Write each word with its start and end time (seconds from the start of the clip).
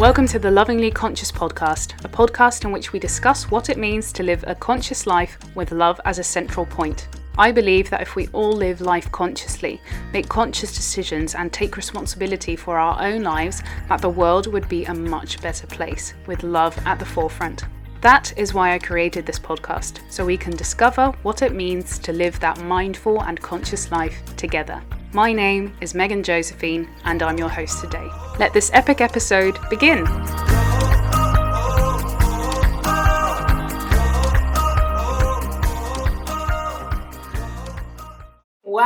Welcome 0.00 0.26
to 0.28 0.38
the 0.38 0.50
Lovingly 0.50 0.90
Conscious 0.90 1.30
podcast, 1.30 2.02
a 2.02 2.08
podcast 2.08 2.64
in 2.64 2.72
which 2.72 2.94
we 2.94 2.98
discuss 2.98 3.50
what 3.50 3.68
it 3.68 3.76
means 3.76 4.10
to 4.14 4.22
live 4.22 4.42
a 4.46 4.54
conscious 4.54 5.06
life 5.06 5.36
with 5.54 5.70
love 5.70 6.00
as 6.06 6.18
a 6.18 6.24
central 6.24 6.64
point. 6.64 7.08
I 7.36 7.50
believe 7.50 7.90
that 7.90 8.02
if 8.02 8.14
we 8.14 8.28
all 8.28 8.52
live 8.52 8.80
life 8.80 9.10
consciously, 9.10 9.80
make 10.12 10.28
conscious 10.28 10.74
decisions, 10.74 11.34
and 11.34 11.52
take 11.52 11.76
responsibility 11.76 12.54
for 12.54 12.78
our 12.78 13.00
own 13.02 13.22
lives, 13.22 13.62
that 13.88 14.00
the 14.00 14.08
world 14.08 14.46
would 14.52 14.68
be 14.68 14.84
a 14.84 14.94
much 14.94 15.42
better 15.42 15.66
place 15.66 16.14
with 16.26 16.44
love 16.44 16.78
at 16.86 17.00
the 17.00 17.04
forefront. 17.04 17.64
That 18.02 18.32
is 18.36 18.54
why 18.54 18.74
I 18.74 18.78
created 18.78 19.26
this 19.26 19.38
podcast, 19.38 19.98
so 20.10 20.24
we 20.24 20.36
can 20.36 20.54
discover 20.54 21.12
what 21.22 21.42
it 21.42 21.54
means 21.54 21.98
to 22.00 22.12
live 22.12 22.38
that 22.40 22.60
mindful 22.60 23.22
and 23.22 23.40
conscious 23.40 23.90
life 23.90 24.22
together. 24.36 24.82
My 25.12 25.32
name 25.32 25.76
is 25.80 25.94
Megan 25.94 26.22
Josephine, 26.22 26.88
and 27.04 27.22
I'm 27.22 27.38
your 27.38 27.48
host 27.48 27.80
today. 27.80 28.08
Let 28.38 28.52
this 28.52 28.70
epic 28.74 29.00
episode 29.00 29.58
begin. 29.70 30.04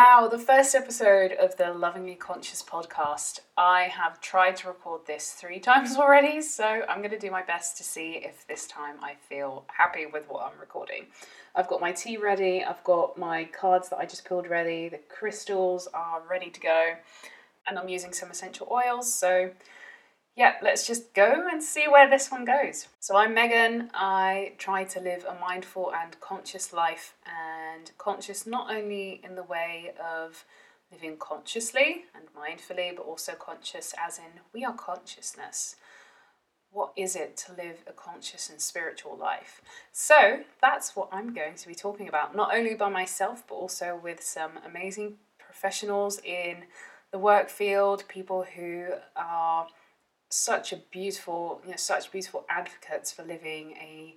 Wow, 0.01 0.29
the 0.31 0.39
first 0.39 0.77
episode 0.77 1.33
of 1.33 1.57
the 1.57 1.73
Lovingly 1.73 2.15
Conscious 2.15 2.63
podcast. 2.63 3.41
I 3.57 3.89
have 3.93 4.21
tried 4.21 4.55
to 4.59 4.69
record 4.69 5.01
this 5.09 5.33
three 5.33 5.59
times 5.69 5.97
already, 5.97 6.41
so 6.41 6.83
I'm 6.89 6.99
going 6.99 7.11
to 7.11 7.19
do 7.19 7.33
my 7.33 7.43
best 7.43 7.77
to 7.79 7.83
see 7.83 8.13
if 8.13 8.47
this 8.47 8.69
time 8.69 8.95
I 9.03 9.15
feel 9.29 9.65
happy 9.67 10.07
with 10.07 10.27
what 10.29 10.45
I'm 10.45 10.61
recording. 10.61 11.07
I've 11.57 11.67
got 11.67 11.81
my 11.81 11.91
tea 11.91 12.17
ready, 12.17 12.63
I've 12.63 12.85
got 12.85 13.19
my 13.19 13.47
cards 13.47 13.89
that 13.89 13.99
I 13.99 14.07
just 14.07 14.25
peeled 14.25 14.49
ready, 14.49 14.89
the 14.89 15.01
crystals 15.09 15.89
are 15.93 16.23
ready 16.31 16.51
to 16.51 16.61
go, 16.61 16.93
and 17.67 17.77
I'm 17.77 17.89
using 17.89 18.13
some 18.13 18.31
essential 18.31 18.69
oils, 18.71 19.13
so 19.13 19.51
yeah, 20.39 20.55
let's 20.63 20.87
just 20.87 21.13
go 21.15 21.49
and 21.51 21.61
see 21.61 21.89
where 21.89 22.09
this 22.09 22.31
one 22.31 22.45
goes. 22.45 22.87
So, 23.01 23.17
I'm 23.17 23.35
Megan. 23.35 23.91
I 23.93 24.53
try 24.57 24.85
to 24.85 25.01
live 25.01 25.25
a 25.25 25.35
mindful 25.41 25.93
and 25.93 26.19
conscious 26.21 26.73
life, 26.73 27.17
and 27.27 27.91
conscious 27.99 28.47
not 28.47 28.73
only 28.73 29.21
in 29.25 29.35
the 29.35 29.43
way 29.43 29.95
of 30.01 30.45
living 30.93 31.17
consciously 31.19 32.05
and 32.15 32.27
mindfully, 32.33 32.95
but 32.95 33.03
also 33.03 33.33
conscious 33.33 33.97
as 33.99 34.19
in 34.19 34.41
we 34.55 34.65
are 34.65 34.75
consciousness. 34.75 35.75
What 36.71 36.93
is 36.97 37.17
it 37.17 37.37
to 37.39 37.53
live 37.55 37.83
a 37.89 37.93
conscious 37.93 38.49
and 38.49 38.61
spiritual 38.61 39.17
life? 39.17 39.61
So, 39.91 40.45
that's 40.63 40.95
what 40.95 41.09
I'm 41.11 41.35
going 41.35 41.57
to 41.57 41.67
be 41.67 41.75
talking 41.75 42.09
about, 42.09 42.37
not 42.37 42.55
only 42.55 42.77
by 42.77 42.91
myself, 42.91 43.43
but 43.49 43.57
also 43.57 43.99
with 44.01 44.23
some 44.23 44.53
amazing 44.65 45.15
professionals 45.41 46.21
in 46.25 46.59
the 47.11 47.19
work 47.19 47.49
field, 47.49 48.05
people 48.07 48.47
who 48.55 48.91
are 49.17 49.67
such 50.29 50.73
a 50.73 50.77
beautiful, 50.77 51.61
you 51.65 51.71
know, 51.71 51.77
such 51.77 52.13
beautiful 52.13 52.45
advocates 52.49 53.13
for 53.13 53.23
living 53.23 53.73
a 53.73 54.15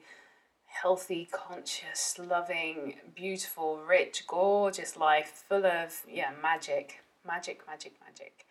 healthy, 0.65 1.27
conscious, 1.31 2.17
loving, 2.19 2.95
beautiful, 3.15 3.81
rich, 3.87 4.25
gorgeous 4.27 4.97
life 4.97 5.43
full 5.47 5.65
of 5.65 6.03
yeah, 6.07 6.31
magic, 6.41 7.01
magic, 7.25 7.61
magic, 7.67 7.93
magic. 8.05 8.45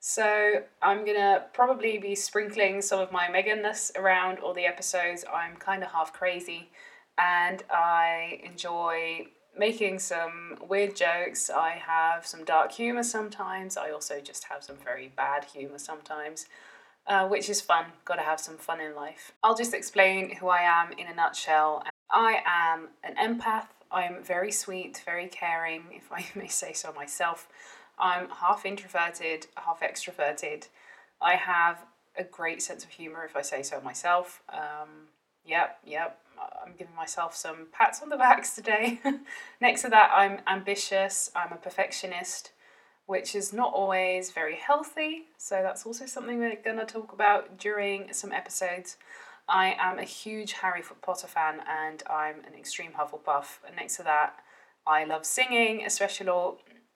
So 0.00 0.62
I'm 0.82 1.04
gonna 1.04 1.46
probably 1.52 1.98
be 1.98 2.14
sprinkling 2.14 2.80
some 2.80 3.00
of 3.00 3.12
my 3.12 3.28
Meganness 3.28 3.96
around 3.96 4.38
all 4.38 4.54
the 4.54 4.64
episodes. 4.64 5.24
I'm 5.32 5.56
kind 5.56 5.82
of 5.82 5.90
half 5.90 6.12
crazy, 6.12 6.70
and 7.18 7.62
I 7.70 8.40
enjoy 8.42 9.26
making 9.56 9.98
some 9.98 10.56
weird 10.68 10.96
jokes. 10.96 11.50
I 11.50 11.70
have 11.70 12.26
some 12.26 12.44
dark 12.44 12.72
humor 12.72 13.02
sometimes. 13.02 13.76
I 13.76 13.90
also 13.90 14.20
just 14.20 14.44
have 14.44 14.64
some 14.64 14.76
very 14.82 15.12
bad 15.14 15.44
humor 15.44 15.78
sometimes 15.78 16.46
uh, 17.06 17.26
which 17.28 17.48
is 17.48 17.60
fun. 17.60 17.86
Got 18.04 18.16
to 18.16 18.22
have 18.22 18.40
some 18.40 18.56
fun 18.56 18.80
in 18.80 18.94
life. 18.94 19.32
I'll 19.42 19.56
just 19.56 19.74
explain 19.74 20.36
who 20.36 20.48
I 20.48 20.60
am 20.62 20.92
in 20.92 21.06
a 21.06 21.14
nutshell. 21.14 21.84
I 22.10 22.42
am 22.46 22.88
an 23.04 23.14
empath. 23.16 23.66
I'm 23.90 24.22
very 24.22 24.52
sweet, 24.52 25.02
very 25.04 25.26
caring, 25.26 25.84
if 25.92 26.10
I 26.12 26.26
may 26.38 26.48
say 26.48 26.72
so 26.72 26.92
myself. 26.92 27.48
I'm 27.98 28.28
half 28.30 28.64
introverted, 28.64 29.46
half 29.56 29.80
extroverted. 29.80 30.68
I 31.20 31.36
have 31.36 31.84
a 32.16 32.24
great 32.24 32.62
sense 32.62 32.84
of 32.84 32.90
humor, 32.90 33.24
if 33.24 33.36
I 33.36 33.42
say 33.42 33.62
so 33.62 33.80
myself. 33.80 34.42
Um, 34.48 35.08
yep, 35.44 35.78
yep. 35.84 36.18
I'm 36.64 36.72
giving 36.78 36.94
myself 36.94 37.36
some 37.36 37.66
pats 37.72 38.00
on 38.02 38.08
the 38.08 38.16
backs 38.26 38.54
today. 38.54 39.00
Next 39.60 39.82
to 39.82 39.88
that, 39.90 40.10
I'm 40.14 40.38
ambitious. 40.46 41.30
I'm 41.34 41.52
a 41.52 41.56
perfectionist 41.56 42.52
which 43.10 43.34
is 43.34 43.52
not 43.52 43.72
always 43.74 44.30
very 44.30 44.54
healthy. 44.54 45.24
So 45.36 45.62
that's 45.64 45.84
also 45.84 46.06
something 46.06 46.38
we're 46.38 46.54
going 46.62 46.78
to 46.78 46.84
talk 46.84 47.12
about 47.12 47.58
during 47.58 48.12
some 48.12 48.30
episodes. 48.30 48.98
I 49.48 49.74
am 49.80 49.98
a 49.98 50.04
huge 50.04 50.52
Harry 50.52 50.80
Potter 51.02 51.26
fan 51.26 51.56
and 51.68 52.04
I'm 52.08 52.36
an 52.46 52.54
extreme 52.56 52.92
Hufflepuff. 52.92 53.58
And 53.66 53.74
next 53.74 53.96
to 53.96 54.04
that, 54.04 54.34
I 54.86 55.02
love 55.02 55.26
singing, 55.26 55.84
especially 55.84 56.30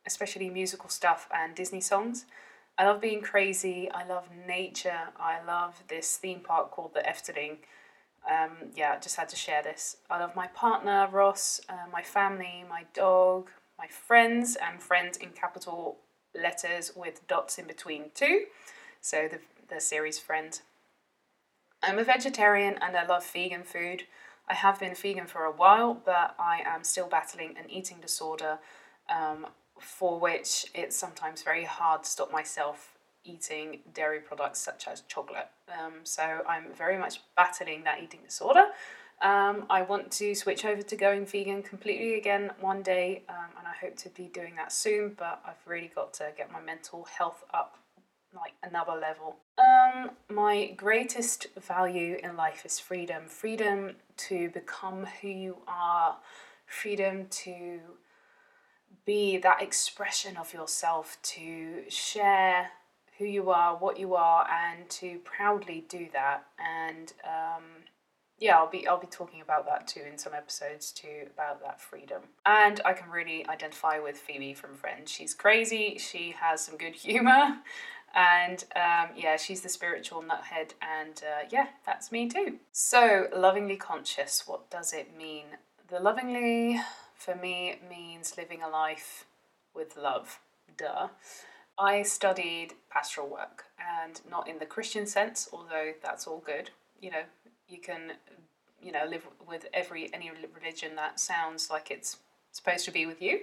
especially 0.06 0.50
musical 0.50 0.88
stuff 0.88 1.28
and 1.34 1.52
Disney 1.56 1.80
songs. 1.80 2.26
I 2.78 2.84
love 2.84 3.00
being 3.00 3.20
crazy. 3.20 3.90
I 3.90 4.06
love 4.06 4.28
nature. 4.46 5.08
I 5.18 5.42
love 5.44 5.82
this 5.88 6.16
theme 6.16 6.42
park 6.44 6.70
called 6.70 6.94
the 6.94 7.00
Efteling. 7.00 7.56
Um, 8.30 8.70
yeah, 8.76 9.00
just 9.00 9.16
had 9.16 9.28
to 9.30 9.36
share 9.36 9.64
this. 9.64 9.96
I 10.08 10.20
love 10.20 10.36
my 10.36 10.46
partner 10.46 11.08
Ross, 11.10 11.60
uh, 11.68 11.88
my 11.92 12.02
family, 12.02 12.64
my 12.70 12.84
dog, 12.94 13.50
my 13.76 13.88
friends, 13.88 14.56
and 14.56 14.80
friends 14.80 15.16
in 15.16 15.30
capital 15.30 15.98
letters 16.34 16.92
with 16.94 17.26
dots 17.26 17.58
in 17.58 17.66
between 17.66 18.10
too. 18.14 18.44
So 19.00 19.28
the, 19.30 19.38
the 19.74 19.80
series 19.80 20.18
Friends. 20.18 20.62
I'm 21.82 21.98
a 21.98 22.04
vegetarian 22.04 22.76
and 22.80 22.96
I 22.96 23.06
love 23.06 23.26
vegan 23.26 23.62
food. 23.62 24.04
I 24.48 24.54
have 24.54 24.80
been 24.80 24.94
vegan 24.94 25.26
for 25.26 25.44
a 25.44 25.52
while, 25.52 25.94
but 25.94 26.34
I 26.38 26.62
am 26.64 26.84
still 26.84 27.06
battling 27.06 27.56
an 27.58 27.70
eating 27.70 27.98
disorder 28.00 28.58
um, 29.08 29.46
for 29.78 30.18
which 30.18 30.66
it's 30.74 30.96
sometimes 30.96 31.42
very 31.42 31.64
hard 31.64 32.04
to 32.04 32.10
stop 32.10 32.32
myself 32.32 32.94
eating 33.24 33.80
dairy 33.92 34.20
products 34.20 34.60
such 34.60 34.86
as 34.86 35.02
chocolate. 35.02 35.48
Um, 35.68 35.94
so 36.04 36.42
I'm 36.46 36.66
very 36.76 36.98
much 36.98 37.20
battling 37.36 37.84
that 37.84 38.02
eating 38.02 38.20
disorder. 38.24 38.66
Um, 39.22 39.66
I 39.70 39.82
want 39.82 40.10
to 40.12 40.34
switch 40.34 40.64
over 40.64 40.82
to 40.82 40.96
going 40.96 41.24
vegan 41.24 41.62
completely 41.62 42.14
again 42.14 42.50
one 42.60 42.82
day, 42.82 43.22
um, 43.28 43.50
and 43.58 43.66
I 43.66 43.72
hope 43.80 43.96
to 43.98 44.08
be 44.10 44.24
doing 44.24 44.56
that 44.56 44.72
soon. 44.72 45.14
But 45.16 45.40
I've 45.46 45.66
really 45.66 45.90
got 45.94 46.12
to 46.14 46.32
get 46.36 46.52
my 46.52 46.60
mental 46.60 47.04
health 47.04 47.44
up 47.54 47.78
like 48.34 48.54
another 48.62 48.92
level. 48.92 49.36
Um, 49.58 50.10
my 50.28 50.72
greatest 50.76 51.46
value 51.56 52.18
in 52.22 52.36
life 52.36 52.66
is 52.66 52.78
freedom 52.80 53.28
freedom 53.28 53.96
to 54.16 54.50
become 54.50 55.06
who 55.20 55.28
you 55.28 55.56
are, 55.68 56.16
freedom 56.66 57.26
to 57.30 57.80
be 59.06 59.36
that 59.38 59.62
expression 59.62 60.36
of 60.36 60.52
yourself, 60.52 61.18
to 61.22 61.84
share 61.88 62.70
who 63.18 63.24
you 63.24 63.50
are, 63.50 63.76
what 63.76 63.98
you 63.98 64.14
are, 64.14 64.48
and 64.50 64.88
to 64.90 65.18
proudly 65.18 65.84
do 65.88 66.08
that. 66.12 66.46
And 66.58 67.12
um, 67.24 67.62
yeah, 68.38 68.56
I'll 68.58 68.70
be 68.70 68.86
I'll 68.86 69.00
be 69.00 69.06
talking 69.06 69.40
about 69.40 69.66
that 69.66 69.86
too 69.86 70.02
in 70.10 70.18
some 70.18 70.34
episodes 70.34 70.90
too 70.90 71.28
about 71.32 71.60
that 71.62 71.80
freedom. 71.80 72.22
And 72.44 72.80
I 72.84 72.92
can 72.92 73.10
really 73.10 73.46
identify 73.48 73.98
with 73.98 74.16
Phoebe 74.16 74.54
from 74.54 74.74
Friends. 74.74 75.10
She's 75.10 75.34
crazy. 75.34 75.98
She 75.98 76.34
has 76.40 76.60
some 76.60 76.76
good 76.76 76.94
humor, 76.94 77.58
and 78.14 78.64
um, 78.74 79.10
yeah, 79.16 79.36
she's 79.36 79.60
the 79.60 79.68
spiritual 79.68 80.22
nuthead. 80.22 80.72
And 80.82 81.22
uh, 81.22 81.46
yeah, 81.50 81.68
that's 81.86 82.10
me 82.10 82.28
too. 82.28 82.58
So 82.72 83.28
lovingly 83.34 83.76
conscious. 83.76 84.44
What 84.46 84.68
does 84.70 84.92
it 84.92 85.16
mean? 85.16 85.44
The 85.88 86.00
lovingly 86.00 86.80
for 87.14 87.36
me 87.36 87.78
means 87.88 88.36
living 88.36 88.62
a 88.62 88.68
life 88.68 89.26
with 89.74 89.96
love. 89.96 90.40
Duh. 90.76 91.08
I 91.78 92.02
studied 92.02 92.74
pastoral 92.90 93.28
work, 93.28 93.64
and 93.78 94.20
not 94.30 94.48
in 94.48 94.58
the 94.58 94.66
Christian 94.66 95.06
sense, 95.06 95.48
although 95.52 95.92
that's 96.02 96.26
all 96.26 96.42
good. 96.44 96.70
You 97.00 97.10
know, 97.10 97.22
you 97.68 97.78
can 97.78 98.12
you 98.82 98.92
know 98.92 99.04
live 99.08 99.26
with 99.48 99.66
every 99.72 100.12
any 100.12 100.30
religion 100.54 100.96
that 100.96 101.18
sounds 101.18 101.70
like 101.70 101.90
it's 101.90 102.18
supposed 102.52 102.84
to 102.84 102.90
be 102.90 103.06
with 103.06 103.20
you. 103.20 103.40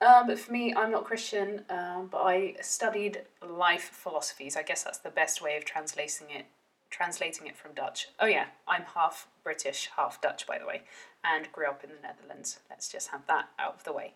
Um, 0.00 0.26
but 0.26 0.36
for 0.36 0.50
me 0.50 0.74
i'm 0.74 0.90
not 0.90 1.04
christian 1.04 1.62
um, 1.70 2.08
but 2.10 2.22
i 2.22 2.56
studied 2.60 3.22
life 3.46 3.90
philosophies. 3.92 4.56
I 4.56 4.62
guess 4.62 4.82
that's 4.82 4.98
the 4.98 5.10
best 5.10 5.40
way 5.40 5.56
of 5.56 5.64
translating 5.64 6.28
it 6.30 6.46
translating 6.90 7.46
it 7.46 7.56
from 7.56 7.72
dutch. 7.72 8.08
Oh 8.18 8.26
yeah 8.26 8.46
i'm 8.66 8.82
half 8.94 9.28
british 9.44 9.90
half 9.96 10.20
dutch 10.20 10.46
by 10.46 10.58
the 10.58 10.66
way 10.66 10.82
and 11.24 11.50
grew 11.52 11.66
up 11.66 11.84
in 11.84 11.90
the 11.90 12.02
netherlands. 12.02 12.60
Let's 12.68 12.88
just 12.88 13.08
have 13.08 13.26
that 13.26 13.48
out 13.58 13.74
of 13.74 13.84
the 13.84 13.92
way. 13.92 14.14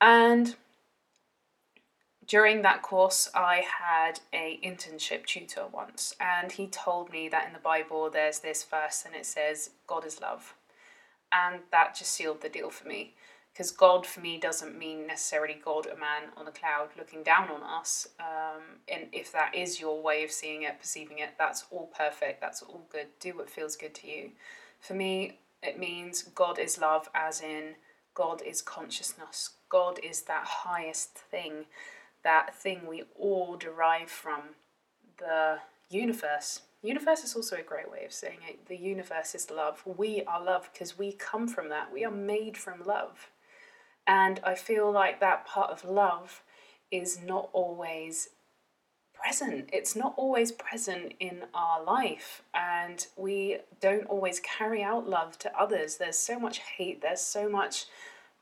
And 0.00 0.56
during 2.26 2.62
that 2.62 2.82
course 2.82 3.28
I 3.34 3.64
had 3.80 4.20
a 4.32 4.58
internship 4.64 5.26
tutor 5.26 5.66
once 5.72 6.14
and 6.20 6.52
he 6.52 6.66
told 6.66 7.10
me 7.10 7.28
that 7.28 7.46
in 7.46 7.52
the 7.52 7.58
Bible 7.58 8.10
there's 8.10 8.40
this 8.40 8.64
verse 8.64 9.04
and 9.06 9.14
it 9.14 9.26
says 9.26 9.70
God 9.86 10.04
is 10.06 10.20
love. 10.20 10.54
And 11.32 11.60
that 11.72 11.96
just 11.96 12.12
sealed 12.12 12.42
the 12.42 12.48
deal 12.48 12.70
for 12.70 12.86
me 12.86 13.14
because 13.54 13.70
God 13.70 14.04
for 14.04 14.20
me 14.20 14.38
doesn't 14.38 14.76
mean 14.76 15.06
necessarily 15.06 15.56
God, 15.64 15.86
a 15.86 15.96
man 15.96 16.30
on 16.36 16.48
a 16.48 16.50
cloud 16.50 16.88
looking 16.98 17.22
down 17.22 17.48
on 17.48 17.62
us. 17.62 18.08
Um, 18.18 18.62
and 18.88 19.06
if 19.12 19.30
that 19.32 19.54
is 19.54 19.80
your 19.80 20.02
way 20.02 20.24
of 20.24 20.32
seeing 20.32 20.62
it, 20.62 20.80
perceiving 20.80 21.20
it, 21.20 21.30
that's 21.38 21.64
all 21.70 21.90
perfect. 21.96 22.40
That's 22.40 22.62
all 22.62 22.82
good. 22.90 23.06
Do 23.20 23.36
what 23.36 23.48
feels 23.48 23.76
good 23.76 23.94
to 23.96 24.08
you. 24.08 24.30
For 24.80 24.94
me, 24.94 25.38
it 25.62 25.78
means 25.78 26.24
God 26.34 26.58
is 26.58 26.78
love, 26.80 27.08
as 27.14 27.40
in 27.40 27.76
God 28.14 28.42
is 28.42 28.60
consciousness. 28.60 29.50
God 29.68 30.00
is 30.02 30.22
that 30.22 30.44
highest 30.44 31.16
thing, 31.16 31.66
that 32.24 32.54
thing 32.54 32.86
we 32.86 33.04
all 33.18 33.56
derive 33.56 34.10
from 34.10 34.40
the 35.18 35.58
universe. 35.88 36.62
Universe 36.82 37.24
is 37.24 37.34
also 37.34 37.56
a 37.56 37.62
great 37.62 37.90
way 37.90 38.04
of 38.04 38.12
saying 38.12 38.38
it. 38.48 38.66
The 38.66 38.76
universe 38.76 39.34
is 39.34 39.50
love. 39.50 39.82
We 39.86 40.22
are 40.26 40.42
love 40.42 40.68
because 40.72 40.98
we 40.98 41.12
come 41.12 41.46
from 41.46 41.68
that. 41.68 41.92
We 41.92 42.04
are 42.04 42.10
made 42.10 42.56
from 42.56 42.82
love. 42.84 43.30
And 44.06 44.40
I 44.44 44.54
feel 44.54 44.90
like 44.90 45.20
that 45.20 45.46
part 45.46 45.70
of 45.70 45.84
love 45.84 46.42
is 46.90 47.20
not 47.22 47.48
always 47.52 48.30
present. 49.14 49.70
It's 49.72 49.96
not 49.96 50.12
always 50.16 50.52
present 50.52 51.14
in 51.18 51.44
our 51.54 51.82
life, 51.82 52.42
and 52.52 53.06
we 53.16 53.58
don't 53.80 54.06
always 54.06 54.40
carry 54.40 54.82
out 54.82 55.08
love 55.08 55.38
to 55.38 55.58
others. 55.58 55.96
There's 55.96 56.18
so 56.18 56.38
much 56.38 56.58
hate, 56.58 57.00
there's 57.00 57.22
so 57.22 57.48
much 57.48 57.86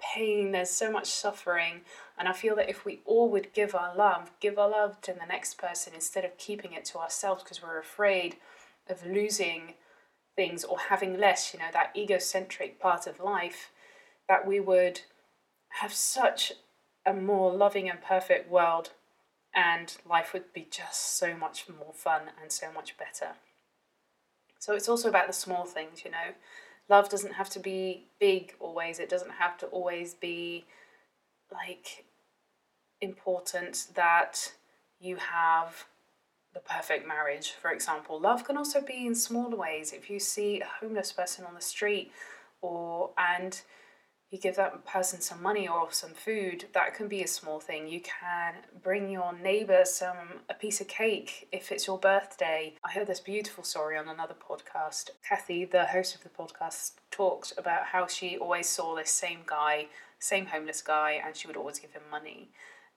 pain, 0.01 0.51
there's 0.51 0.71
so 0.71 0.91
much 0.91 1.07
suffering. 1.07 1.83
And 2.23 2.29
I 2.29 2.35
feel 2.35 2.55
that 2.55 2.71
if 2.71 2.85
we 2.85 3.01
all 3.05 3.29
would 3.31 3.53
give 3.53 3.75
our 3.75 3.97
love, 3.97 4.31
give 4.39 4.57
our 4.57 4.71
love 4.71 5.01
to 5.01 5.13
the 5.13 5.27
next 5.27 5.59
person 5.59 5.93
instead 5.93 6.25
of 6.25 6.39
keeping 6.39 6.73
it 6.73 6.85
to 6.85 6.99
ourselves 6.99 7.43
because 7.43 7.61
we're 7.61 7.81
afraid 7.81 8.37
of 8.89 9.05
losing 9.05 9.75
things 10.37 10.63
or 10.63 10.79
having 10.79 11.19
less, 11.19 11.53
you 11.53 11.59
know, 11.59 11.67
that 11.73 11.91
egocentric 11.97 12.79
part 12.79 13.09
of 13.09 13.19
life, 13.19 13.73
that 14.29 14.47
we 14.47 14.61
would 14.61 15.01
have 15.81 15.93
such 15.93 16.53
a 17.05 17.13
more 17.13 17.53
loving 17.53 17.91
and 17.91 18.01
perfect 18.01 18.49
world, 18.49 18.91
and 19.53 19.97
life 20.09 20.33
would 20.33 20.53
be 20.53 20.69
just 20.71 21.19
so 21.19 21.37
much 21.37 21.69
more 21.69 21.93
fun 21.93 22.31
and 22.41 22.53
so 22.53 22.71
much 22.73 22.97
better. 22.97 23.33
So 24.61 24.77
it's 24.77 24.89
also 24.89 25.09
about 25.09 25.27
the 25.27 25.33
small 25.33 25.65
things, 25.65 26.05
you 26.05 26.13
know. 26.13 26.37
Love 26.89 27.09
doesn't 27.09 27.33
have 27.33 27.51
to 27.51 27.59
be 27.59 28.05
big 28.21 28.55
always, 28.61 29.01
it 29.01 29.09
doesn't 29.09 29.33
have 29.33 29.59
to 29.59 29.67
always 29.67 30.15
be 30.15 30.67
like 31.53 32.05
important 33.03 33.89
that 33.95 34.53
you 34.99 35.17
have 35.17 35.85
the 36.55 36.61
perfect 36.61 37.07
marriage, 37.07 37.53
for 37.53 37.71
example. 37.71 38.21
Love 38.21 38.45
can 38.45 38.57
also 38.57 38.81
be 38.81 39.07
in 39.07 39.15
smaller 39.15 39.57
ways. 39.57 39.93
If 39.93 40.09
you 40.09 40.19
see 40.19 40.61
a 40.61 40.69
homeless 40.81 41.13
person 41.13 41.45
on 41.45 41.55
the 41.55 41.61
street 41.61 42.13
or 42.61 43.11
and 43.19 43.61
you 44.33 44.39
give 44.39 44.57
that 44.57 44.87
person 44.87 45.21
some 45.21 45.43
money 45.43 45.69
or 45.69 45.93
some 45.93 46.13
food 46.13 46.65
that 46.73 46.95
can 46.95 47.07
be 47.07 47.23
a 47.23 47.29
small 47.29 47.61
thing 47.61 47.87
you 47.87 48.01
can 48.01 48.55
bring 48.83 49.11
your 49.11 49.33
neighbor 49.35 49.83
some 49.85 50.41
a 50.49 50.55
piece 50.55 50.81
of 50.81 50.89
cake 50.89 51.47
if 51.53 51.71
it's 51.71 51.87
your 51.87 51.99
birthday 51.99 52.73
i 52.83 52.91
heard 52.91 53.07
this 53.07 53.21
beautiful 53.21 53.63
story 53.63 53.97
on 53.97 54.09
another 54.09 54.35
podcast 54.35 55.11
kathy 55.29 55.67
the 55.67 55.85
host 55.85 56.15
of 56.15 56.23
the 56.23 56.31
podcast 56.31 56.93
talked 57.11 57.53
about 57.59 57.85
how 57.85 58.07
she 58.07 58.39
always 58.39 58.69
saw 58.69 58.97
this 58.97 59.11
same 59.11 59.41
guy 59.45 59.87
same 60.19 60.47
homeless 60.47 60.81
guy 60.81 61.21
and 61.25 61.37
she 61.37 61.47
would 61.47 61.57
always 61.57 61.79
give 61.79 61.93
him 61.93 62.03
money 62.11 62.49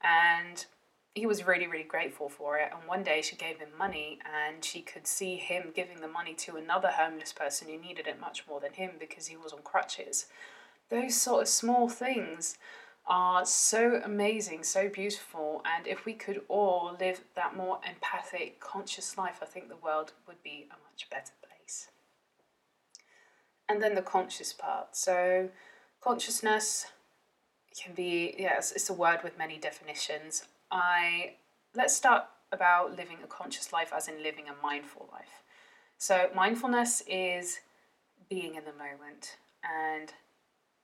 and 0.05 0.65
he 1.13 1.25
was 1.25 1.47
really 1.47 1.67
really 1.67 1.83
grateful 1.83 2.29
for 2.29 2.57
it 2.57 2.69
and 2.71 2.87
one 2.87 3.03
day 3.03 3.21
she 3.21 3.35
gave 3.35 3.57
him 3.59 3.69
money 3.77 4.19
and 4.25 4.63
she 4.63 4.81
could 4.81 5.07
see 5.07 5.35
him 5.35 5.71
giving 5.73 6.01
the 6.01 6.07
money 6.07 6.33
to 6.33 6.55
another 6.55 6.89
homeless 6.89 7.33
person 7.33 7.67
who 7.67 7.77
needed 7.77 8.05
it 8.05 8.19
much 8.19 8.43
more 8.47 8.59
than 8.59 8.73
him 8.73 8.91
because 8.99 9.27
he 9.27 9.37
was 9.37 9.51
on 9.51 9.61
crutches 9.63 10.27
those 10.89 11.15
sort 11.19 11.41
of 11.41 11.47
small 11.47 11.89
things 11.89 12.57
are 13.07 13.45
so 13.45 14.01
amazing, 14.03 14.63
so 14.63 14.89
beautiful, 14.89 15.61
and 15.65 15.87
if 15.87 16.05
we 16.05 16.13
could 16.13 16.41
all 16.47 16.95
live 16.99 17.21
that 17.35 17.55
more 17.55 17.79
empathic, 17.87 18.59
conscious 18.59 19.17
life, 19.17 19.39
I 19.41 19.45
think 19.45 19.69
the 19.69 19.75
world 19.75 20.13
would 20.27 20.41
be 20.43 20.67
a 20.71 20.77
much 20.89 21.07
better 21.09 21.33
place. 21.41 21.87
And 23.69 23.81
then 23.81 23.95
the 23.95 24.01
conscious 24.01 24.53
part. 24.53 24.95
So, 24.95 25.49
consciousness 26.01 26.87
can 27.81 27.93
be, 27.93 28.35
yes, 28.37 28.71
it's 28.71 28.89
a 28.89 28.93
word 28.93 29.19
with 29.23 29.37
many 29.37 29.57
definitions. 29.57 30.43
I 30.71 31.35
let's 31.75 31.95
start 31.95 32.25
about 32.51 32.95
living 32.95 33.17
a 33.23 33.27
conscious 33.27 33.73
life 33.73 33.91
as 33.95 34.07
in 34.07 34.23
living 34.23 34.45
a 34.47 34.65
mindful 34.65 35.09
life. 35.11 35.43
So, 35.97 36.29
mindfulness 36.35 37.03
is 37.07 37.59
being 38.29 38.55
in 38.55 38.63
the 38.65 38.73
moment 38.73 39.37
and 39.63 40.13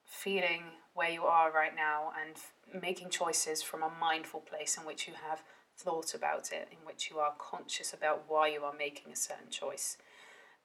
feeling 0.06 0.64
where 0.94 1.10
you 1.10 1.24
are 1.24 1.52
right 1.52 1.76
now 1.76 2.12
and 2.22 2.36
f- 2.36 2.54
making 2.82 3.10
choices 3.10 3.62
from 3.64 3.82
a 3.82 3.92
mindful 4.00 4.42
place 4.42 4.78
in 4.78 4.86
which 4.86 5.08
you 5.08 5.14
have 5.30 5.42
thought 5.78 6.14
about 6.14 6.52
it, 6.52 6.68
in 6.72 6.78
which 6.86 7.10
you 7.10 7.20
are 7.20 7.34
conscious 7.38 7.94
about 7.94 8.26
why 8.28 8.48
you 8.48 8.64
are 8.64 8.74
making 8.78 9.12
a 9.12 9.16
certain 9.16 9.50
choice. 9.50 9.98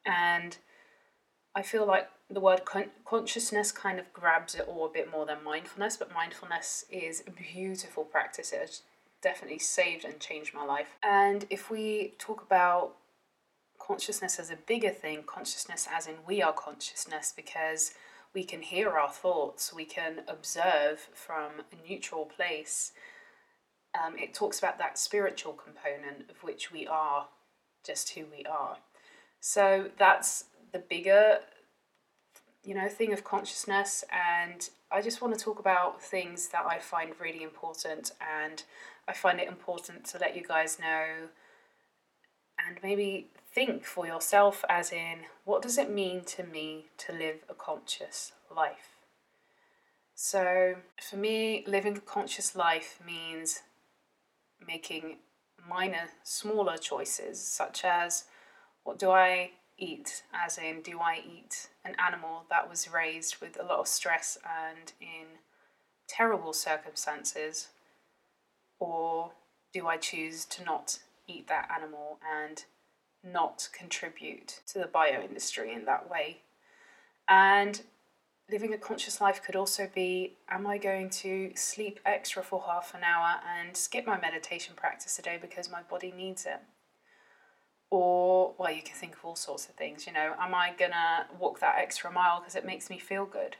And 0.04 0.58
I 1.56 1.62
feel 1.62 1.86
like 1.86 2.10
the 2.28 2.38
word 2.38 2.66
con- 2.66 2.90
consciousness 3.06 3.72
kind 3.72 3.98
of 3.98 4.12
grabs 4.12 4.54
it 4.54 4.68
all 4.68 4.84
a 4.84 4.92
bit 4.92 5.10
more 5.10 5.24
than 5.24 5.42
mindfulness, 5.42 5.96
but 5.96 6.12
mindfulness 6.12 6.84
is 6.90 7.24
a 7.26 7.30
beautiful 7.30 8.04
practice. 8.04 8.52
It 8.52 8.60
has 8.60 8.82
definitely 9.22 9.58
saved 9.58 10.04
and 10.04 10.20
changed 10.20 10.52
my 10.52 10.64
life. 10.64 10.98
And 11.02 11.46
if 11.48 11.70
we 11.70 12.12
talk 12.18 12.42
about 12.42 12.96
consciousness 13.78 14.38
as 14.38 14.50
a 14.50 14.56
bigger 14.56 14.90
thing, 14.90 15.22
consciousness 15.24 15.88
as 15.90 16.06
in 16.06 16.16
we 16.28 16.42
are 16.42 16.52
consciousness, 16.52 17.32
because 17.34 17.92
we 18.34 18.44
can 18.44 18.60
hear 18.60 18.90
our 18.90 19.08
thoughts, 19.10 19.72
we 19.72 19.86
can 19.86 20.20
observe 20.28 21.08
from 21.14 21.62
a 21.72 21.88
neutral 21.88 22.26
place. 22.26 22.92
Um, 23.98 24.18
it 24.18 24.34
talks 24.34 24.58
about 24.58 24.76
that 24.76 24.98
spiritual 24.98 25.54
component 25.54 26.28
of 26.28 26.42
which 26.42 26.70
we 26.70 26.86
are 26.86 27.28
just 27.82 28.10
who 28.10 28.26
we 28.30 28.44
are. 28.44 28.76
So 29.40 29.90
that's 29.96 30.44
the 30.76 30.84
bigger, 30.88 31.38
you 32.62 32.74
know, 32.74 32.88
thing 32.88 33.12
of 33.12 33.24
consciousness. 33.24 34.04
And 34.12 34.68
I 34.90 35.00
just 35.00 35.22
want 35.22 35.36
to 35.36 35.42
talk 35.42 35.58
about 35.58 36.02
things 36.02 36.48
that 36.48 36.66
I 36.66 36.78
find 36.78 37.12
really 37.18 37.42
important, 37.42 38.12
and 38.20 38.62
I 39.08 39.14
find 39.14 39.40
it 39.40 39.48
important 39.48 40.04
to 40.06 40.18
let 40.18 40.36
you 40.36 40.42
guys 40.46 40.78
know 40.78 41.28
and 42.58 42.78
maybe 42.82 43.28
think 43.52 43.84
for 43.84 44.06
yourself 44.06 44.64
as 44.68 44.90
in 44.90 45.20
what 45.44 45.62
does 45.62 45.78
it 45.78 45.90
mean 45.90 46.24
to 46.24 46.42
me 46.42 46.86
to 46.98 47.12
live 47.12 47.44
a 47.48 47.54
conscious 47.54 48.32
life? 48.54 48.96
So, 50.14 50.76
for 51.08 51.16
me, 51.16 51.64
living 51.66 51.96
a 51.96 52.00
conscious 52.00 52.56
life 52.56 52.98
means 53.06 53.62
making 54.66 55.18
minor, 55.68 56.08
smaller 56.22 56.78
choices, 56.78 57.40
such 57.40 57.84
as 57.84 58.24
what 58.82 58.98
do 58.98 59.10
I 59.10 59.50
eat, 59.78 60.22
as 60.32 60.58
in, 60.58 60.82
do 60.82 61.00
I 61.00 61.20
eat 61.24 61.68
an 61.84 61.94
animal 61.98 62.44
that 62.50 62.68
was 62.68 62.90
raised 62.90 63.36
with 63.40 63.58
a 63.60 63.64
lot 63.64 63.80
of 63.80 63.88
stress 63.88 64.38
and 64.44 64.92
in 65.00 65.38
terrible 66.08 66.52
circumstances, 66.52 67.68
or 68.78 69.32
do 69.72 69.86
I 69.86 69.96
choose 69.96 70.44
to 70.46 70.64
not 70.64 70.98
eat 71.28 71.48
that 71.48 71.70
animal 71.74 72.18
and 72.24 72.64
not 73.32 73.68
contribute 73.72 74.60
to 74.68 74.78
the 74.78 74.86
bio 74.86 75.22
industry 75.22 75.72
in 75.72 75.84
that 75.86 76.08
way. 76.08 76.38
And 77.28 77.82
living 78.50 78.72
a 78.72 78.78
conscious 78.78 79.20
life 79.20 79.42
could 79.42 79.56
also 79.56 79.90
be 79.92 80.34
am 80.48 80.66
I 80.66 80.78
going 80.78 81.10
to 81.10 81.52
sleep 81.56 81.98
extra 82.06 82.42
for 82.42 82.62
half 82.66 82.94
an 82.94 83.02
hour 83.02 83.40
and 83.58 83.76
skip 83.76 84.06
my 84.06 84.20
meditation 84.20 84.74
practice 84.76 85.16
today 85.16 85.38
because 85.40 85.70
my 85.70 85.82
body 85.82 86.12
needs 86.16 86.46
it? 86.46 86.60
Or, 87.90 88.54
well, 88.58 88.72
you 88.72 88.82
can 88.82 88.96
think 88.96 89.14
of 89.14 89.24
all 89.24 89.36
sorts 89.36 89.68
of 89.68 89.74
things, 89.74 90.06
you 90.06 90.12
know, 90.12 90.34
am 90.38 90.54
I 90.54 90.72
gonna 90.76 91.26
walk 91.38 91.60
that 91.60 91.76
extra 91.78 92.10
mile 92.10 92.40
because 92.40 92.56
it 92.56 92.66
makes 92.66 92.90
me 92.90 92.98
feel 92.98 93.24
good? 93.24 93.56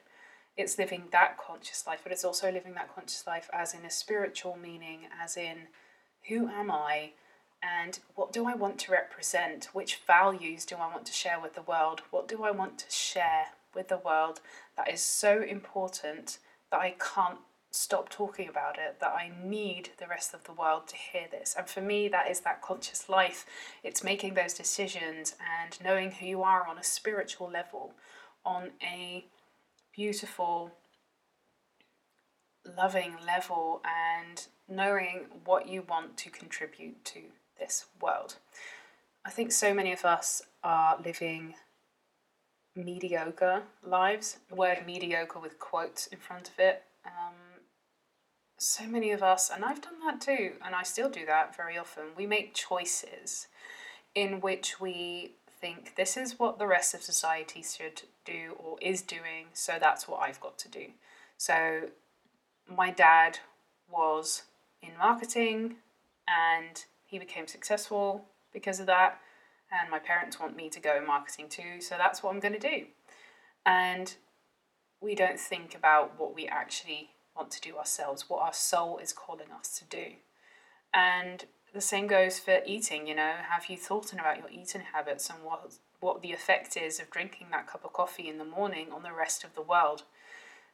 It's 0.56 0.78
living 0.78 1.04
that 1.12 1.38
conscious 1.38 1.86
life, 1.86 2.00
but 2.02 2.12
it's 2.12 2.24
also 2.24 2.50
living 2.50 2.74
that 2.74 2.94
conscious 2.94 3.26
life 3.26 3.48
as 3.52 3.74
in 3.74 3.84
a 3.84 3.90
spiritual 3.90 4.56
meaning, 4.56 5.00
as 5.22 5.36
in 5.36 5.68
who 6.28 6.48
am 6.48 6.70
I? 6.70 7.12
and 7.62 7.98
what 8.14 8.32
do 8.32 8.46
I 8.46 8.54
want 8.54 8.78
to 8.80 8.92
represent? 8.92 9.70
Which 9.72 10.00
values 10.06 10.64
do 10.64 10.76
I 10.76 10.92
want 10.92 11.06
to 11.06 11.12
share 11.12 11.40
with 11.40 11.54
the 11.54 11.62
world? 11.62 12.02
What 12.10 12.28
do 12.28 12.42
I 12.44 12.50
want 12.50 12.78
to 12.78 12.90
share 12.90 13.46
with 13.74 13.88
the 13.88 13.98
world 13.98 14.40
that 14.76 14.90
is 14.90 15.00
so 15.00 15.42
important 15.42 16.38
that 16.70 16.80
I 16.80 16.94
can't 16.98 17.38
stop 17.76 18.08
talking 18.08 18.48
about 18.48 18.78
it, 18.78 19.00
that 19.00 19.12
I 19.12 19.30
need 19.42 19.90
the 19.98 20.06
rest 20.06 20.34
of 20.34 20.44
the 20.44 20.52
world 20.52 20.88
to 20.88 20.96
hear 20.96 21.26
this? 21.30 21.54
And 21.56 21.68
for 21.68 21.80
me, 21.80 22.08
that 22.08 22.30
is 22.30 22.40
that 22.40 22.62
conscious 22.62 23.08
life. 23.08 23.46
It's 23.84 24.02
making 24.02 24.34
those 24.34 24.54
decisions 24.54 25.34
and 25.62 25.78
knowing 25.82 26.10
who 26.12 26.26
you 26.26 26.42
are 26.42 26.66
on 26.66 26.78
a 26.78 26.84
spiritual 26.84 27.50
level, 27.50 27.92
on 28.44 28.70
a 28.82 29.26
beautiful, 29.94 30.72
loving 32.76 33.16
level, 33.26 33.82
and 33.84 34.46
knowing 34.68 35.26
what 35.44 35.68
you 35.68 35.82
want 35.88 36.16
to 36.18 36.30
contribute 36.30 37.04
to 37.04 37.20
this 37.58 37.86
world. 38.00 38.36
I 39.24 39.30
think 39.30 39.52
so 39.52 39.74
many 39.74 39.92
of 39.92 40.04
us 40.04 40.42
are 40.62 41.00
living 41.04 41.54
mediocre 42.76 43.62
lives. 43.82 44.38
The 44.48 44.54
word 44.54 44.84
mediocre 44.86 45.40
with 45.40 45.58
quotes 45.58 46.06
in 46.08 46.18
front 46.18 46.48
of 46.48 46.58
it. 46.58 46.82
Um, 47.04 47.34
so 48.58 48.86
many 48.86 49.10
of 49.10 49.22
us, 49.22 49.50
and 49.50 49.64
I've 49.64 49.82
done 49.82 50.00
that 50.04 50.20
too, 50.20 50.52
and 50.64 50.74
I 50.74 50.82
still 50.82 51.08
do 51.08 51.26
that 51.26 51.56
very 51.56 51.76
often, 51.76 52.04
we 52.16 52.26
make 52.26 52.54
choices 52.54 53.48
in 54.14 54.40
which 54.40 54.80
we 54.80 55.32
think 55.60 55.94
this 55.96 56.16
is 56.16 56.38
what 56.38 56.58
the 56.58 56.66
rest 56.66 56.94
of 56.94 57.02
society 57.02 57.62
should 57.62 58.02
do 58.24 58.56
or 58.58 58.76
is 58.80 59.02
doing, 59.02 59.46
so 59.52 59.74
that's 59.80 60.08
what 60.08 60.20
I've 60.20 60.40
got 60.40 60.58
to 60.58 60.68
do. 60.68 60.86
So, 61.36 61.88
my 62.68 62.90
dad 62.90 63.38
was 63.88 64.42
in 64.82 64.96
marketing 64.98 65.76
and 66.26 66.84
he 67.04 67.18
became 67.18 67.46
successful 67.46 68.24
because 68.52 68.80
of 68.80 68.86
that. 68.86 69.20
And 69.70 69.90
my 69.90 69.98
parents 69.98 70.38
want 70.38 70.56
me 70.56 70.68
to 70.70 70.80
go 70.80 70.96
in 70.96 71.06
marketing 71.06 71.48
too, 71.48 71.80
so 71.80 71.96
that's 71.96 72.22
what 72.22 72.32
I'm 72.32 72.40
going 72.40 72.58
to 72.58 72.58
do. 72.58 72.86
And 73.64 74.14
we 75.00 75.14
don't 75.14 75.40
think 75.40 75.74
about 75.74 76.18
what 76.18 76.34
we 76.34 76.46
actually 76.46 77.10
want 77.36 77.50
to 77.52 77.60
do 77.60 77.76
ourselves, 77.76 78.28
what 78.28 78.42
our 78.42 78.52
soul 78.52 78.98
is 78.98 79.12
calling 79.12 79.52
us 79.58 79.78
to 79.78 79.84
do. 79.84 80.14
And 80.92 81.44
the 81.74 81.80
same 81.80 82.06
goes 82.06 82.38
for 82.38 82.60
eating, 82.64 83.06
you 83.06 83.14
know, 83.14 83.34
have 83.50 83.66
you 83.68 83.76
thought 83.76 84.12
about 84.12 84.38
your 84.38 84.50
eating 84.50 84.82
habits 84.92 85.28
and 85.28 85.42
what 85.44 85.74
what 86.00 86.20
the 86.20 86.32
effect 86.32 86.76
is 86.76 87.00
of 87.00 87.10
drinking 87.10 87.48
that 87.50 87.66
cup 87.66 87.84
of 87.84 87.92
coffee 87.92 88.28
in 88.28 88.38
the 88.38 88.44
morning 88.44 88.88
on 88.92 89.02
the 89.02 89.12
rest 89.12 89.44
of 89.44 89.54
the 89.54 89.62
world? 89.62 90.02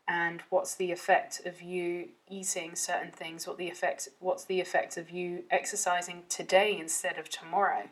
And 0.09 0.42
what's 0.50 0.75
the 0.75 0.90
effect 0.90 1.42
of 1.47 1.62
you 1.62 2.09
eating 2.28 2.75
certain 2.75 3.12
things? 3.12 3.47
What 3.47 3.59
the 3.59 3.69
effect 3.69 4.09
what's 4.21 4.45
the 4.45 4.61
effect 4.61 4.97
of 4.97 5.11
you 5.11 5.45
exercising 5.50 6.25
today 6.28 6.76
instead 6.78 7.19
of 7.19 7.28
tomorrow? 7.28 7.88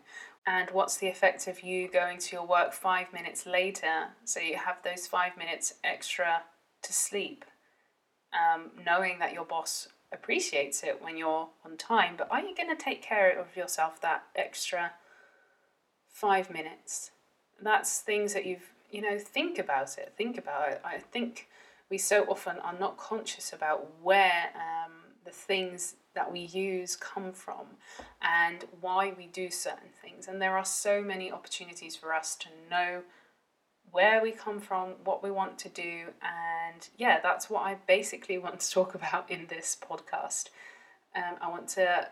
And 0.46 0.70
what's 0.70 0.96
the 0.96 1.08
effect 1.08 1.46
of 1.46 1.62
you 1.62 1.88
going 1.88 2.18
to 2.18 2.36
your 2.36 2.46
work 2.46 2.72
five 2.72 3.12
minutes 3.12 3.46
later 3.46 4.08
so 4.24 4.40
you 4.40 4.56
have 4.56 4.78
those 4.82 5.06
five 5.06 5.36
minutes 5.36 5.74
extra 5.84 6.42
to 6.82 6.92
sleep? 6.92 7.44
Um, 8.32 8.70
knowing 8.86 9.18
that 9.18 9.32
your 9.32 9.44
boss 9.44 9.88
appreciates 10.12 10.82
it 10.82 11.02
when 11.02 11.16
you're 11.16 11.48
on 11.64 11.76
time, 11.76 12.14
but 12.16 12.28
are 12.30 12.40
you 12.40 12.54
going 12.54 12.68
to 12.68 12.80
take 12.80 13.02
care 13.02 13.36
of 13.36 13.56
yourself 13.56 14.00
that 14.02 14.24
extra 14.36 14.92
five 16.08 16.50
minutes? 16.50 17.10
That's 17.60 18.00
things 18.00 18.34
that 18.34 18.46
you've, 18.46 18.70
you 18.90 19.02
know, 19.02 19.18
think 19.18 19.58
about 19.58 19.98
it. 19.98 20.12
Think 20.16 20.38
about 20.38 20.70
it. 20.70 20.80
I 20.84 20.98
think 20.98 21.48
we 21.90 21.98
so 21.98 22.24
often 22.28 22.58
are 22.58 22.78
not 22.78 22.96
conscious 22.96 23.52
about 23.52 23.88
where 24.00 24.50
um, 24.54 24.92
the 25.24 25.30
things 25.30 25.96
that 26.14 26.32
we 26.32 26.40
use 26.40 26.96
come 26.96 27.32
from 27.32 27.66
and 28.22 28.64
why 28.80 29.12
we 29.16 29.26
do 29.26 29.50
certain 29.50 29.90
things. 30.02 30.28
And 30.28 30.40
there 30.40 30.56
are 30.56 30.64
so 30.64 31.02
many 31.02 31.30
opportunities 31.30 31.96
for 31.96 32.12
us 32.14 32.36
to 32.36 32.48
know 32.70 33.02
where 33.92 34.22
we 34.22 34.32
come 34.32 34.60
from, 34.60 34.90
what 35.04 35.22
we 35.22 35.30
want 35.30 35.58
to 35.58 35.68
do, 35.68 36.06
and 36.22 36.88
yeah, 36.96 37.20
that's 37.20 37.50
what 37.50 37.62
I 37.62 37.76
basically 37.86 38.38
want 38.38 38.60
to 38.60 38.70
talk 38.70 38.94
about 39.00 39.30
in 39.30 39.46
this 39.48 39.76
podcast. 39.80 40.48
Um, 41.16 41.36
I 41.40 41.48
want 41.48 41.68
to 41.68 42.08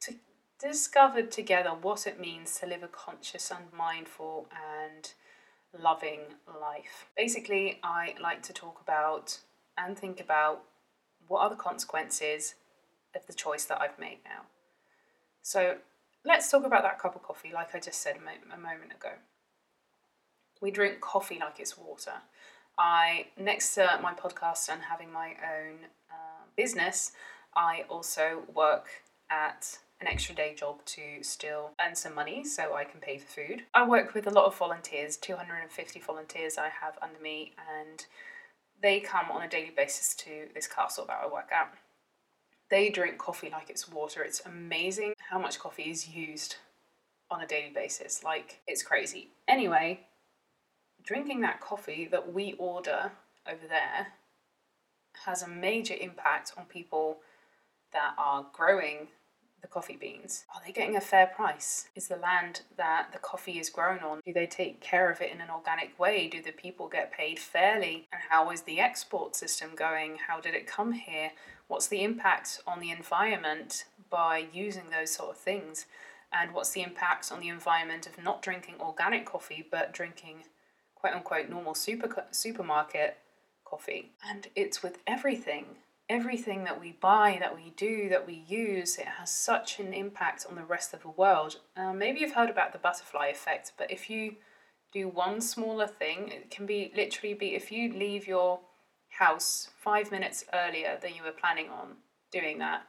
to 0.00 0.14
discover 0.60 1.22
together 1.22 1.70
what 1.70 2.06
it 2.06 2.20
means 2.20 2.58
to 2.60 2.66
live 2.66 2.82
a 2.82 2.88
conscious 2.88 3.50
and 3.50 3.72
mindful 3.76 4.46
and 4.86 5.12
loving 5.78 6.20
life. 6.60 7.06
Basically, 7.16 7.78
I 7.82 8.14
like 8.20 8.42
to 8.44 8.52
talk 8.52 8.80
about 8.80 9.38
and 9.76 9.98
think 9.98 10.20
about 10.20 10.62
what 11.26 11.40
are 11.40 11.50
the 11.50 11.56
consequences 11.56 12.54
of 13.14 13.26
the 13.26 13.32
choice 13.32 13.64
that 13.66 13.80
I've 13.80 13.98
made 13.98 14.18
now. 14.24 14.42
So 15.42 15.76
let's 16.24 16.50
talk 16.50 16.64
about 16.64 16.82
that 16.82 16.98
cup 16.98 17.16
of 17.16 17.22
coffee, 17.22 17.50
like 17.52 17.74
I 17.74 17.80
just 17.80 18.00
said 18.02 18.16
a, 18.16 18.54
a 18.54 18.58
moment 18.58 18.92
ago. 18.92 19.12
We 20.60 20.70
drink 20.70 21.00
coffee 21.00 21.38
like 21.40 21.60
it's 21.60 21.78
water. 21.78 22.14
I, 22.78 23.26
next 23.36 23.74
to 23.74 23.98
my 24.02 24.14
podcast 24.14 24.68
and 24.68 24.82
having 24.82 25.12
my 25.12 25.30
own 25.30 25.78
uh, 26.10 26.44
business, 26.56 27.12
I 27.56 27.84
also 27.88 28.42
work 28.54 28.86
at 29.30 29.78
an 30.00 30.06
extra 30.06 30.34
day 30.34 30.54
job 30.54 30.84
to 30.84 31.22
still 31.22 31.72
earn 31.84 31.94
some 31.94 32.14
money 32.14 32.44
so 32.44 32.74
I 32.74 32.84
can 32.84 33.00
pay 33.00 33.18
for 33.18 33.26
food. 33.26 33.62
I 33.74 33.86
work 33.86 34.14
with 34.14 34.26
a 34.26 34.30
lot 34.30 34.46
of 34.46 34.56
volunteers, 34.56 35.16
250 35.16 36.00
volunteers 36.00 36.56
I 36.56 36.68
have 36.68 36.96
under 37.02 37.18
me, 37.20 37.52
and 37.80 38.06
they 38.80 39.00
come 39.00 39.30
on 39.32 39.42
a 39.42 39.48
daily 39.48 39.72
basis 39.76 40.14
to 40.16 40.48
this 40.54 40.68
castle 40.68 41.04
that 41.06 41.20
I 41.22 41.26
work 41.26 41.50
at. 41.52 41.74
They 42.70 42.90
drink 42.90 43.18
coffee 43.18 43.50
like 43.50 43.70
it's 43.70 43.88
water. 43.88 44.22
It's 44.22 44.42
amazing 44.44 45.14
how 45.30 45.38
much 45.38 45.58
coffee 45.58 45.90
is 45.90 46.08
used 46.08 46.56
on 47.30 47.40
a 47.40 47.46
daily 47.46 47.72
basis. 47.74 48.22
Like, 48.22 48.60
it's 48.66 48.82
crazy. 48.82 49.30
Anyway, 49.48 50.00
drinking 51.08 51.40
that 51.40 51.58
coffee 51.58 52.06
that 52.10 52.34
we 52.34 52.52
order 52.58 53.10
over 53.50 53.66
there 53.66 54.08
has 55.24 55.42
a 55.42 55.48
major 55.48 55.94
impact 55.98 56.52
on 56.58 56.66
people 56.66 57.16
that 57.94 58.12
are 58.18 58.44
growing 58.52 59.08
the 59.62 59.68
coffee 59.68 59.96
beans? 59.96 60.44
Are 60.54 60.60
they 60.64 60.70
getting 60.70 60.96
a 60.96 61.00
fair 61.00 61.26
price? 61.26 61.88
Is 61.96 62.08
the 62.08 62.16
land 62.16 62.60
that 62.76 63.08
the 63.14 63.18
coffee 63.20 63.58
is 63.58 63.70
grown 63.70 64.00
on, 64.00 64.20
do 64.26 64.34
they 64.34 64.46
take 64.46 64.82
care 64.82 65.10
of 65.10 65.22
it 65.22 65.32
in 65.32 65.40
an 65.40 65.48
organic 65.48 65.98
way? 65.98 66.28
Do 66.28 66.42
the 66.42 66.52
people 66.52 66.88
get 66.88 67.10
paid 67.10 67.38
fairly? 67.38 68.06
And 68.12 68.20
how 68.28 68.50
is 68.50 68.60
the 68.60 68.78
export 68.78 69.34
system 69.34 69.70
going? 69.74 70.18
How 70.28 70.40
did 70.40 70.52
it 70.52 70.66
come 70.66 70.92
here? 70.92 71.30
What's 71.68 71.86
the 71.86 72.04
impact 72.04 72.60
on 72.66 72.80
the 72.80 72.90
environment 72.90 73.86
by 74.10 74.44
using 74.52 74.90
those 74.90 75.14
sort 75.14 75.30
of 75.30 75.38
things? 75.38 75.86
And 76.30 76.52
what's 76.52 76.72
the 76.72 76.82
impact 76.82 77.32
on 77.32 77.40
the 77.40 77.48
environment 77.48 78.06
of 78.06 78.22
not 78.22 78.42
drinking 78.42 78.74
organic 78.78 79.24
coffee 79.24 79.66
but 79.70 79.94
drinking 79.94 80.42
quote 81.00 81.14
unquote 81.14 81.48
normal 81.48 81.74
super 81.74 82.26
supermarket 82.30 83.18
coffee? 83.64 84.12
And 84.28 84.48
it's 84.54 84.82
with 84.82 84.98
everything 85.06 85.76
everything 86.08 86.64
that 86.64 86.80
we 86.80 86.92
buy, 86.92 87.36
that 87.40 87.54
we 87.54 87.70
do, 87.76 88.08
that 88.08 88.26
we 88.26 88.44
use, 88.48 88.96
it 88.96 89.06
has 89.06 89.30
such 89.30 89.78
an 89.78 89.92
impact 89.92 90.46
on 90.48 90.56
the 90.56 90.64
rest 90.64 90.94
of 90.94 91.02
the 91.02 91.08
world. 91.08 91.56
Uh, 91.76 91.92
maybe 91.92 92.20
you've 92.20 92.32
heard 92.32 92.50
about 92.50 92.72
the 92.72 92.78
butterfly 92.78 93.26
effect, 93.26 93.72
but 93.76 93.90
if 93.90 94.08
you 94.08 94.36
do 94.92 95.08
one 95.08 95.40
smaller 95.40 95.86
thing, 95.86 96.28
it 96.28 96.50
can 96.50 96.64
be 96.64 96.90
literally 96.96 97.34
be 97.34 97.54
if 97.54 97.70
you 97.70 97.92
leave 97.92 98.26
your 98.26 98.60
house 99.10 99.68
five 99.78 100.10
minutes 100.10 100.44
earlier 100.54 100.98
than 101.02 101.14
you 101.14 101.22
were 101.22 101.32
planning 101.32 101.68
on 101.68 101.96
doing 102.32 102.58
that, 102.58 102.82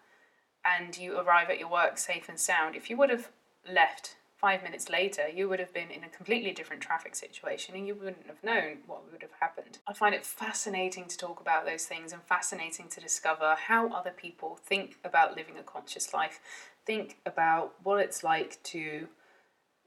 and 0.63 0.97
you 0.97 1.17
arrive 1.19 1.49
at 1.49 1.59
your 1.59 1.69
work 1.69 1.97
safe 1.97 2.29
and 2.29 2.39
sound, 2.39 2.75
if 2.75 2.89
you 2.89 2.95
would 2.97 3.09
have 3.09 3.29
left 3.69 4.15
five 4.39 4.63
minutes 4.63 4.89
later, 4.89 5.27
you 5.27 5.49
would 5.49 5.59
have 5.59 5.73
been 5.73 5.91
in 5.91 6.03
a 6.03 6.09
completely 6.09 6.51
different 6.51 6.81
traffic 6.81 7.15
situation 7.15 7.75
and 7.75 7.85
you 7.85 7.95
wouldn't 7.95 8.27
have 8.27 8.43
known 8.43 8.77
what 8.87 9.11
would 9.11 9.21
have 9.21 9.33
happened. 9.39 9.79
I 9.87 9.93
find 9.93 10.15
it 10.15 10.25
fascinating 10.25 11.05
to 11.07 11.17
talk 11.17 11.41
about 11.41 11.65
those 11.65 11.85
things 11.85 12.13
and 12.13 12.21
fascinating 12.23 12.87
to 12.89 13.01
discover 13.01 13.55
how 13.67 13.89
other 13.89 14.11
people 14.11 14.57
think 14.63 14.97
about 15.03 15.35
living 15.35 15.57
a 15.59 15.63
conscious 15.63 16.13
life, 16.13 16.39
think 16.85 17.17
about 17.25 17.73
what 17.83 17.99
it's 17.99 18.23
like 18.23 18.61
to 18.63 19.07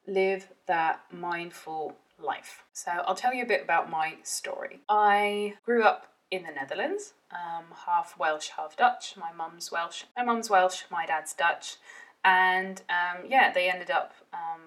live 0.07 0.49
that 0.67 1.01
mindful 1.11 1.97
life. 2.19 2.63
So, 2.73 2.91
I'll 2.91 3.15
tell 3.15 3.35
you 3.35 3.43
a 3.43 3.47
bit 3.47 3.63
about 3.63 3.91
my 3.91 4.17
story. 4.23 4.81
I 4.89 5.55
grew 5.65 5.83
up 5.83 6.09
in 6.31 6.45
the 6.45 6.51
Netherlands, 6.51 7.15
um, 7.31 7.65
half 7.87 8.19
Welsh, 8.19 8.51
half 8.57 8.77
Dutch. 8.77 9.15
My 9.17 9.33
mum's 9.33 9.71
Welsh. 9.73 10.05
My 10.17 10.25
mum's 10.25 10.49
Welsh, 10.51 10.85
my 10.91 11.07
dad's 11.07 11.35
Dutch. 11.35 11.77
And 12.25 12.83
um, 12.89 13.25
yeah, 13.29 13.53
they 13.53 13.69
ended 13.71 13.91
up 13.91 14.15
um, 14.33 14.61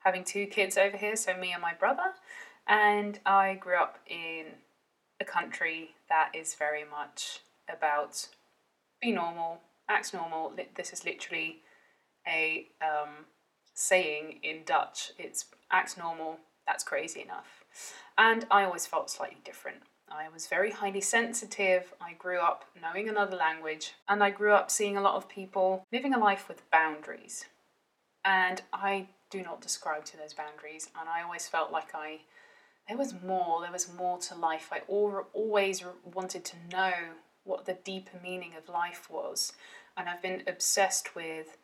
having 0.00 0.24
two 0.24 0.46
kids 0.46 0.76
over 0.76 0.96
here, 0.96 1.16
so 1.16 1.36
me 1.36 1.52
and 1.52 1.62
my 1.62 1.74
brother. 1.74 2.14
And 2.66 3.18
I 3.24 3.54
grew 3.54 3.76
up 3.76 3.98
in 4.06 4.46
a 5.20 5.24
country 5.24 5.90
that 6.08 6.30
is 6.34 6.54
very 6.54 6.84
much 6.84 7.40
about 7.68 8.28
be 9.00 9.12
normal, 9.12 9.60
act 9.88 10.12
normal. 10.12 10.52
This 10.76 10.92
is 10.92 11.04
literally 11.04 11.62
a 12.26 12.68
um, 12.82 13.26
saying 13.74 14.40
in 14.42 14.62
Dutch. 14.64 15.12
It's 15.18 15.46
act 15.70 15.96
normal, 15.96 16.38
that's 16.66 16.84
crazy 16.84 17.22
enough. 17.22 17.64
And 18.18 18.46
I 18.50 18.64
always 18.64 18.86
felt 18.86 19.10
slightly 19.10 19.40
different. 19.44 19.78
I 20.10 20.28
was 20.28 20.46
very 20.46 20.72
highly 20.72 21.00
sensitive. 21.00 21.94
I 22.00 22.14
grew 22.14 22.40
up 22.40 22.64
knowing 22.80 23.08
another 23.08 23.36
language, 23.36 23.92
and 24.08 24.22
I 24.22 24.30
grew 24.30 24.52
up 24.52 24.70
seeing 24.70 24.96
a 24.96 25.00
lot 25.00 25.14
of 25.14 25.28
people 25.28 25.84
living 25.92 26.14
a 26.14 26.18
life 26.18 26.48
with 26.48 26.68
boundaries. 26.70 27.46
And 28.24 28.60
I 28.72 29.08
do 29.30 29.42
not 29.42 29.60
describe 29.60 30.04
to 30.06 30.16
those 30.16 30.34
boundaries, 30.34 30.90
and 30.98 31.08
I 31.08 31.22
always 31.22 31.46
felt 31.46 31.70
like 31.70 31.94
I 31.94 32.20
there 32.88 32.98
was 32.98 33.14
more, 33.24 33.60
there 33.60 33.70
was 33.70 33.92
more 33.94 34.18
to 34.18 34.34
life. 34.34 34.70
I 34.72 34.80
always 34.88 35.84
wanted 36.12 36.44
to 36.46 36.56
know 36.72 36.92
what 37.44 37.64
the 37.64 37.74
deeper 37.84 38.18
meaning 38.20 38.54
of 38.56 38.68
life 38.68 39.08
was, 39.08 39.52
and 39.96 40.08
I've 40.08 40.22
been 40.22 40.42
obsessed 40.46 41.14
with 41.14 41.56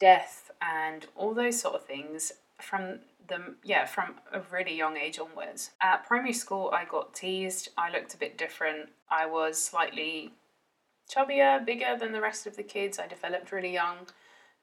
death 0.00 0.50
and 0.60 1.06
all 1.14 1.34
those 1.34 1.60
sort 1.60 1.76
of 1.76 1.86
things 1.86 2.32
from 2.60 3.00
the 3.26 3.54
yeah 3.64 3.86
from 3.86 4.14
a 4.32 4.40
really 4.52 4.76
young 4.76 4.96
age 4.96 5.18
onwards. 5.18 5.70
At 5.80 6.06
primary 6.06 6.32
school, 6.32 6.70
I 6.72 6.84
got 6.84 7.14
teased. 7.14 7.70
I 7.76 7.90
looked 7.90 8.14
a 8.14 8.18
bit 8.18 8.38
different. 8.38 8.90
I 9.10 9.26
was 9.26 9.62
slightly 9.62 10.32
chubbier, 11.14 11.64
bigger 11.64 11.96
than 11.98 12.12
the 12.12 12.20
rest 12.20 12.46
of 12.46 12.56
the 12.56 12.62
kids. 12.62 12.98
I 12.98 13.06
developed 13.06 13.52
really 13.52 13.72
young, 13.72 14.06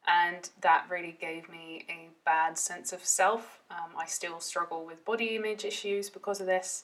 and 0.07 0.49
that 0.61 0.85
really 0.89 1.17
gave 1.19 1.49
me 1.49 1.85
a 1.89 2.09
bad 2.25 2.57
sense 2.57 2.93
of 2.93 3.03
self. 3.03 3.61
Um, 3.69 3.91
I 3.97 4.05
still 4.05 4.39
struggle 4.39 4.85
with 4.85 5.05
body 5.05 5.35
image 5.35 5.65
issues 5.65 6.09
because 6.09 6.39
of 6.39 6.47
this, 6.47 6.83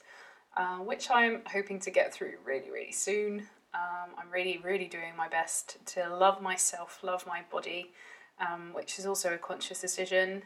uh, 0.55 0.77
which 0.77 1.09
I'm 1.09 1.41
hoping 1.47 1.79
to 1.81 1.91
get 1.91 2.13
through 2.13 2.33
really, 2.45 2.69
really 2.71 2.91
soon. 2.91 3.47
Um, 3.73 4.11
I'm 4.17 4.31
really, 4.31 4.59
really 4.63 4.87
doing 4.87 5.15
my 5.15 5.27
best 5.27 5.77
to 5.87 6.15
love 6.15 6.41
myself, 6.41 6.99
love 7.03 7.25
my 7.27 7.41
body, 7.51 7.91
um, 8.39 8.71
which 8.73 8.97
is 8.97 9.05
also 9.05 9.33
a 9.33 9.37
conscious 9.37 9.81
decision. 9.81 10.43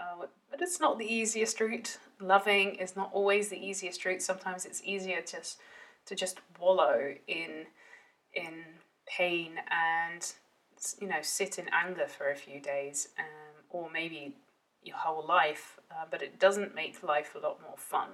Uh, 0.00 0.26
but 0.50 0.62
it's 0.62 0.80
not 0.80 0.98
the 0.98 1.12
easiest 1.12 1.60
route. 1.60 1.98
Loving 2.20 2.76
is 2.76 2.96
not 2.96 3.10
always 3.12 3.48
the 3.48 3.58
easiest 3.58 4.04
route. 4.04 4.22
Sometimes 4.22 4.64
it's 4.64 4.82
easier 4.84 5.20
just 5.20 5.58
to 6.06 6.14
just 6.14 6.40
wallow 6.58 7.14
in 7.28 7.66
in 8.32 8.64
pain 9.06 9.52
and 9.70 10.32
you 11.00 11.08
know 11.08 11.20
sit 11.20 11.58
in 11.58 11.66
anger 11.72 12.06
for 12.06 12.30
a 12.30 12.36
few 12.36 12.60
days, 12.60 13.08
um, 13.18 13.64
or 13.68 13.90
maybe 13.90 14.36
your 14.82 14.96
whole 14.96 15.26
life. 15.26 15.78
Uh, 15.90 16.04
but 16.10 16.22
it 16.22 16.38
doesn't 16.38 16.74
make 16.74 17.02
life 17.02 17.34
a 17.34 17.38
lot 17.38 17.60
more 17.60 17.76
fun. 17.76 18.08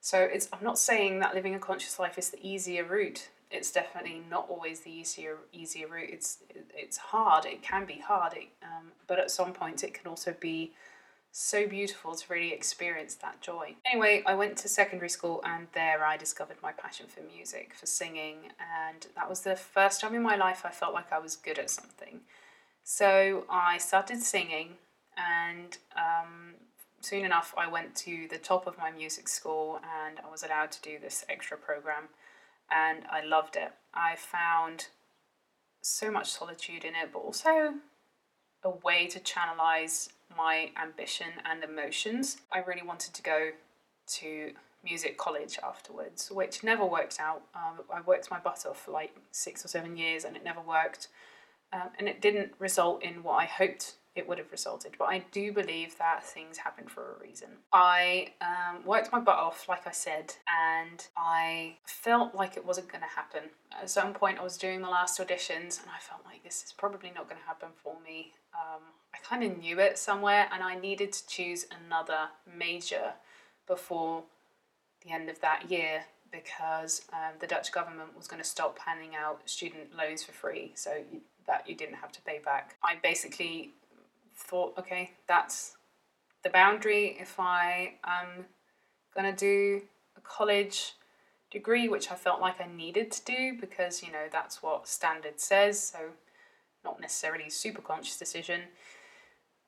So 0.00 0.20
it's. 0.20 0.48
I'm 0.52 0.64
not 0.64 0.78
saying 0.78 1.18
that 1.20 1.34
living 1.34 1.54
a 1.54 1.58
conscious 1.58 1.98
life 1.98 2.18
is 2.18 2.30
the 2.30 2.46
easier 2.46 2.84
route 2.84 3.28
it's 3.50 3.72
definitely 3.72 4.22
not 4.30 4.46
always 4.48 4.80
the 4.80 4.90
easier 4.90 5.38
easier 5.52 5.88
route. 5.88 6.10
It's 6.10 6.38
it's 6.72 6.96
hard. 6.96 7.44
It 7.46 7.62
can 7.62 7.84
be 7.84 7.98
hard, 7.98 8.34
it, 8.34 8.48
um, 8.62 8.92
but 9.06 9.18
at 9.18 9.30
some 9.30 9.52
point 9.52 9.82
it 9.82 9.92
can 9.92 10.06
also 10.06 10.34
be 10.38 10.72
so 11.32 11.66
beautiful 11.66 12.14
to 12.14 12.24
really 12.32 12.52
experience 12.52 13.14
that 13.16 13.40
joy. 13.40 13.76
Anyway, 13.86 14.22
I 14.26 14.34
went 14.34 14.56
to 14.58 14.68
secondary 14.68 15.08
school 15.08 15.40
and 15.44 15.68
there 15.74 16.04
I 16.04 16.16
discovered 16.16 16.56
my 16.62 16.72
passion 16.72 17.06
for 17.06 17.20
music, 17.22 17.74
for 17.74 17.86
singing, 17.86 18.52
and 18.58 19.06
that 19.14 19.28
was 19.28 19.40
the 19.40 19.56
first 19.56 20.00
time 20.00 20.14
in 20.14 20.22
my 20.22 20.36
life 20.36 20.62
I 20.64 20.70
felt 20.70 20.94
like 20.94 21.12
I 21.12 21.18
was 21.18 21.36
good 21.36 21.58
at 21.58 21.70
something. 21.70 22.20
So 22.82 23.44
I 23.48 23.78
started 23.78 24.22
singing, 24.22 24.70
and 25.16 25.78
um, 25.96 26.54
soon 27.00 27.24
enough 27.24 27.54
I 27.56 27.68
went 27.68 27.94
to 27.96 28.26
the 28.28 28.38
top 28.38 28.66
of 28.66 28.78
my 28.78 28.90
music 28.90 29.28
school 29.28 29.80
and 30.06 30.20
I 30.24 30.30
was 30.30 30.42
allowed 30.42 30.72
to 30.72 30.82
do 30.82 30.98
this 30.98 31.24
extra 31.28 31.56
program 31.56 32.08
and 32.70 33.04
I 33.10 33.24
loved 33.24 33.56
it. 33.56 33.72
I 33.94 34.16
found 34.16 34.88
so 35.82 36.10
much 36.10 36.30
solitude 36.30 36.84
in 36.84 36.94
it, 36.94 37.10
but 37.12 37.20
also 37.20 37.74
a 38.62 38.70
way 38.70 39.06
to 39.08 39.18
channelize 39.18 40.10
my 40.36 40.70
ambition 40.80 41.28
and 41.44 41.62
emotions. 41.64 42.38
I 42.52 42.58
really 42.60 42.82
wanted 42.82 43.14
to 43.14 43.22
go 43.22 43.50
to 44.18 44.52
music 44.82 45.18
college 45.18 45.58
afterwards, 45.62 46.30
which 46.30 46.64
never 46.64 46.84
worked 46.84 47.20
out. 47.20 47.42
Um, 47.54 47.84
I 47.94 48.00
worked 48.00 48.30
my 48.30 48.38
butt 48.38 48.64
off 48.68 48.84
for 48.84 48.92
like 48.92 49.14
six 49.30 49.64
or 49.64 49.68
seven 49.68 49.96
years 49.96 50.24
and 50.24 50.36
it 50.36 50.44
never 50.44 50.60
worked. 50.60 51.08
Um, 51.72 51.90
and 51.98 52.08
it 52.08 52.20
didn't 52.20 52.52
result 52.58 53.02
in 53.02 53.22
what 53.22 53.34
I 53.34 53.44
hoped 53.44 53.94
it 54.16 54.28
would 54.28 54.38
have 54.38 54.50
resulted. 54.50 54.96
But 54.98 55.06
I 55.06 55.24
do 55.30 55.52
believe 55.52 55.96
that 55.98 56.24
things 56.24 56.58
happen 56.58 56.86
for 56.86 57.14
a 57.14 57.22
reason. 57.22 57.48
I 57.72 58.32
um, 58.40 58.84
worked 58.84 59.12
my 59.12 59.20
butt 59.20 59.36
off, 59.36 59.68
like 59.68 59.86
I 59.86 59.92
said, 59.92 60.34
and 60.48 61.06
I 61.16 61.76
felt 61.84 62.34
like 62.34 62.56
it 62.56 62.64
wasn't 62.64 62.88
going 62.88 63.02
to 63.02 63.08
happen. 63.08 63.50
At 63.80 63.88
some 63.88 64.12
point, 64.12 64.38
I 64.38 64.42
was 64.42 64.56
doing 64.56 64.80
the 64.82 64.88
last 64.88 65.20
auditions, 65.20 65.80
and 65.80 65.88
I 65.88 66.00
felt 66.00 66.22
like 66.24 66.42
this 66.42 66.64
is 66.64 66.72
probably 66.72 67.12
not 67.14 67.28
going 67.28 67.40
to 67.40 67.46
happen 67.46 67.68
for 67.82 67.94
me. 68.04 68.32
Um, 68.52 68.82
I 69.14 69.18
kind 69.22 69.44
of 69.44 69.58
knew 69.58 69.78
it 69.78 69.96
somewhere, 69.96 70.48
and 70.52 70.62
I 70.62 70.74
needed 70.74 71.12
to 71.12 71.26
choose 71.28 71.66
another 71.86 72.28
major 72.58 73.12
before 73.66 74.24
the 75.04 75.12
end 75.12 75.30
of 75.30 75.40
that 75.40 75.70
year 75.70 76.02
because 76.32 77.02
um, 77.12 77.34
the 77.40 77.46
Dutch 77.46 77.72
government 77.72 78.16
was 78.16 78.26
going 78.28 78.42
to 78.42 78.48
stop 78.48 78.78
handing 78.86 79.16
out 79.16 79.40
student 79.48 79.96
loans 79.96 80.22
for 80.22 80.32
free, 80.32 80.72
so 80.74 80.90
that 81.46 81.68
you 81.68 81.74
didn't 81.74 81.96
have 81.96 82.12
to 82.12 82.22
pay 82.22 82.40
back. 82.44 82.76
I 82.84 82.96
basically 83.02 83.70
thought, 84.40 84.74
okay, 84.78 85.12
that's 85.28 85.76
the 86.42 86.50
boundary. 86.50 87.16
If 87.20 87.38
I 87.38 87.94
am 88.04 88.46
gonna 89.14 89.34
do 89.34 89.82
a 90.16 90.20
college 90.20 90.94
degree, 91.50 91.88
which 91.88 92.10
I 92.10 92.14
felt 92.14 92.40
like 92.40 92.60
I 92.60 92.66
needed 92.66 93.10
to 93.12 93.24
do 93.24 93.56
because 93.60 94.02
you 94.02 94.12
know 94.12 94.26
that's 94.30 94.62
what 94.62 94.88
standard 94.88 95.40
says, 95.40 95.80
so 95.80 95.98
not 96.84 97.00
necessarily 97.00 97.44
a 97.44 97.50
super 97.50 97.82
conscious 97.82 98.18
decision. 98.18 98.62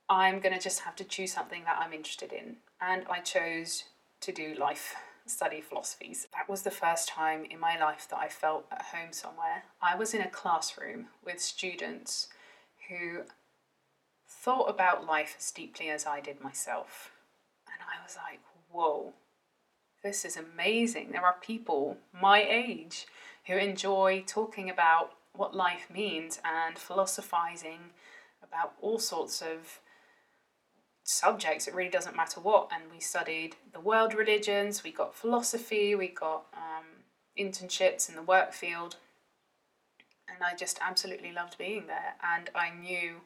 I'm 0.08 0.40
gonna 0.40 0.60
just 0.60 0.80
have 0.80 0.96
to 0.96 1.04
choose 1.04 1.32
something 1.32 1.64
that 1.64 1.78
I'm 1.78 1.92
interested 1.92 2.32
in, 2.32 2.56
and 2.80 3.04
I 3.10 3.20
chose 3.20 3.84
to 4.20 4.32
do 4.32 4.54
life 4.58 4.94
study 5.26 5.60
philosophies. 5.60 6.26
That 6.32 6.48
was 6.48 6.62
the 6.62 6.70
first 6.70 7.08
time 7.08 7.44
in 7.48 7.60
my 7.60 7.78
life 7.78 8.08
that 8.10 8.18
I 8.18 8.28
felt 8.28 8.66
at 8.72 8.82
home 8.82 9.12
somewhere. 9.12 9.64
I 9.80 9.96
was 9.96 10.14
in 10.14 10.20
a 10.20 10.28
classroom 10.28 11.06
with 11.24 11.40
students 11.40 12.28
who 12.88 13.22
thought 14.42 14.68
about 14.68 15.06
life 15.06 15.36
as 15.38 15.50
deeply 15.52 15.88
as 15.88 16.04
I 16.04 16.20
did 16.20 16.42
myself. 16.42 17.12
And 17.66 17.80
I 17.80 18.02
was 18.02 18.16
like, 18.16 18.40
whoa, 18.70 19.12
this 20.02 20.24
is 20.24 20.36
amazing. 20.36 21.12
There 21.12 21.24
are 21.24 21.36
people 21.40 21.96
my 22.12 22.42
age 22.42 23.06
who 23.46 23.56
enjoy 23.56 24.24
talking 24.26 24.68
about 24.68 25.12
what 25.32 25.54
life 25.54 25.88
means 25.92 26.40
and 26.44 26.76
philosophizing 26.76 27.90
about 28.42 28.72
all 28.80 28.98
sorts 28.98 29.40
of 29.40 29.80
subjects. 31.04 31.68
It 31.68 31.74
really 31.74 31.90
doesn't 31.90 32.16
matter 32.16 32.40
what. 32.40 32.68
And 32.74 32.90
we 32.92 33.00
studied 33.00 33.56
the 33.72 33.80
world 33.80 34.12
religions, 34.12 34.82
we 34.82 34.90
got 34.90 35.14
philosophy, 35.14 35.94
we 35.94 36.08
got 36.08 36.46
um, 36.52 37.04
internships 37.38 38.08
in 38.08 38.16
the 38.16 38.22
work 38.22 38.52
field. 38.52 38.96
And 40.28 40.42
I 40.42 40.56
just 40.56 40.78
absolutely 40.80 41.30
loved 41.30 41.58
being 41.58 41.86
there. 41.86 42.14
And 42.22 42.50
I 42.54 42.70
knew 42.70 43.20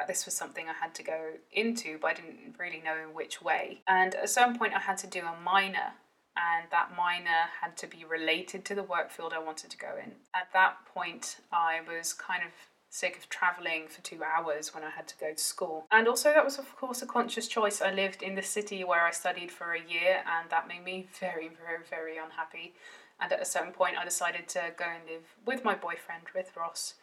that 0.00 0.08
this 0.08 0.24
was 0.24 0.34
something 0.34 0.66
I 0.66 0.72
had 0.72 0.94
to 0.94 1.02
go 1.02 1.32
into, 1.52 1.98
but 2.00 2.12
I 2.12 2.14
didn't 2.14 2.54
really 2.58 2.80
know 2.80 3.10
which 3.12 3.42
way. 3.42 3.82
And 3.86 4.14
at 4.14 4.30
some 4.30 4.56
point, 4.56 4.72
I 4.72 4.78
had 4.78 4.96
to 4.98 5.06
do 5.06 5.20
a 5.20 5.38
minor, 5.38 5.92
and 6.38 6.64
that 6.70 6.96
minor 6.96 7.50
had 7.60 7.76
to 7.78 7.86
be 7.86 8.06
related 8.06 8.64
to 8.64 8.74
the 8.74 8.82
work 8.82 9.10
field 9.10 9.34
I 9.34 9.40
wanted 9.40 9.70
to 9.72 9.76
go 9.76 9.98
in. 10.02 10.12
At 10.34 10.48
that 10.54 10.86
point, 10.86 11.36
I 11.52 11.80
was 11.86 12.14
kind 12.14 12.42
of 12.42 12.52
sick 12.88 13.18
of 13.18 13.28
travelling 13.28 13.88
for 13.88 14.00
two 14.00 14.22
hours 14.24 14.74
when 14.74 14.84
I 14.84 14.88
had 14.88 15.06
to 15.08 15.18
go 15.18 15.34
to 15.34 15.42
school. 15.42 15.86
And 15.92 16.08
also, 16.08 16.32
that 16.32 16.46
was, 16.46 16.58
of 16.58 16.74
course, 16.76 17.02
a 17.02 17.06
conscious 17.06 17.46
choice. 17.46 17.82
I 17.82 17.92
lived 17.92 18.22
in 18.22 18.34
the 18.36 18.42
city 18.42 18.82
where 18.84 19.04
I 19.04 19.10
studied 19.10 19.50
for 19.50 19.74
a 19.74 19.86
year, 19.86 20.24
and 20.26 20.48
that 20.48 20.66
made 20.66 20.82
me 20.82 21.08
very, 21.20 21.48
very, 21.48 21.84
very 21.90 22.16
unhappy. 22.16 22.72
And 23.20 23.30
at 23.30 23.42
a 23.42 23.44
certain 23.44 23.72
point, 23.74 23.98
I 23.98 24.04
decided 24.04 24.48
to 24.48 24.72
go 24.78 24.86
and 24.86 25.06
live 25.06 25.26
with 25.44 25.62
my 25.62 25.74
boyfriend, 25.74 26.22
with 26.34 26.56
Ross 26.56 26.94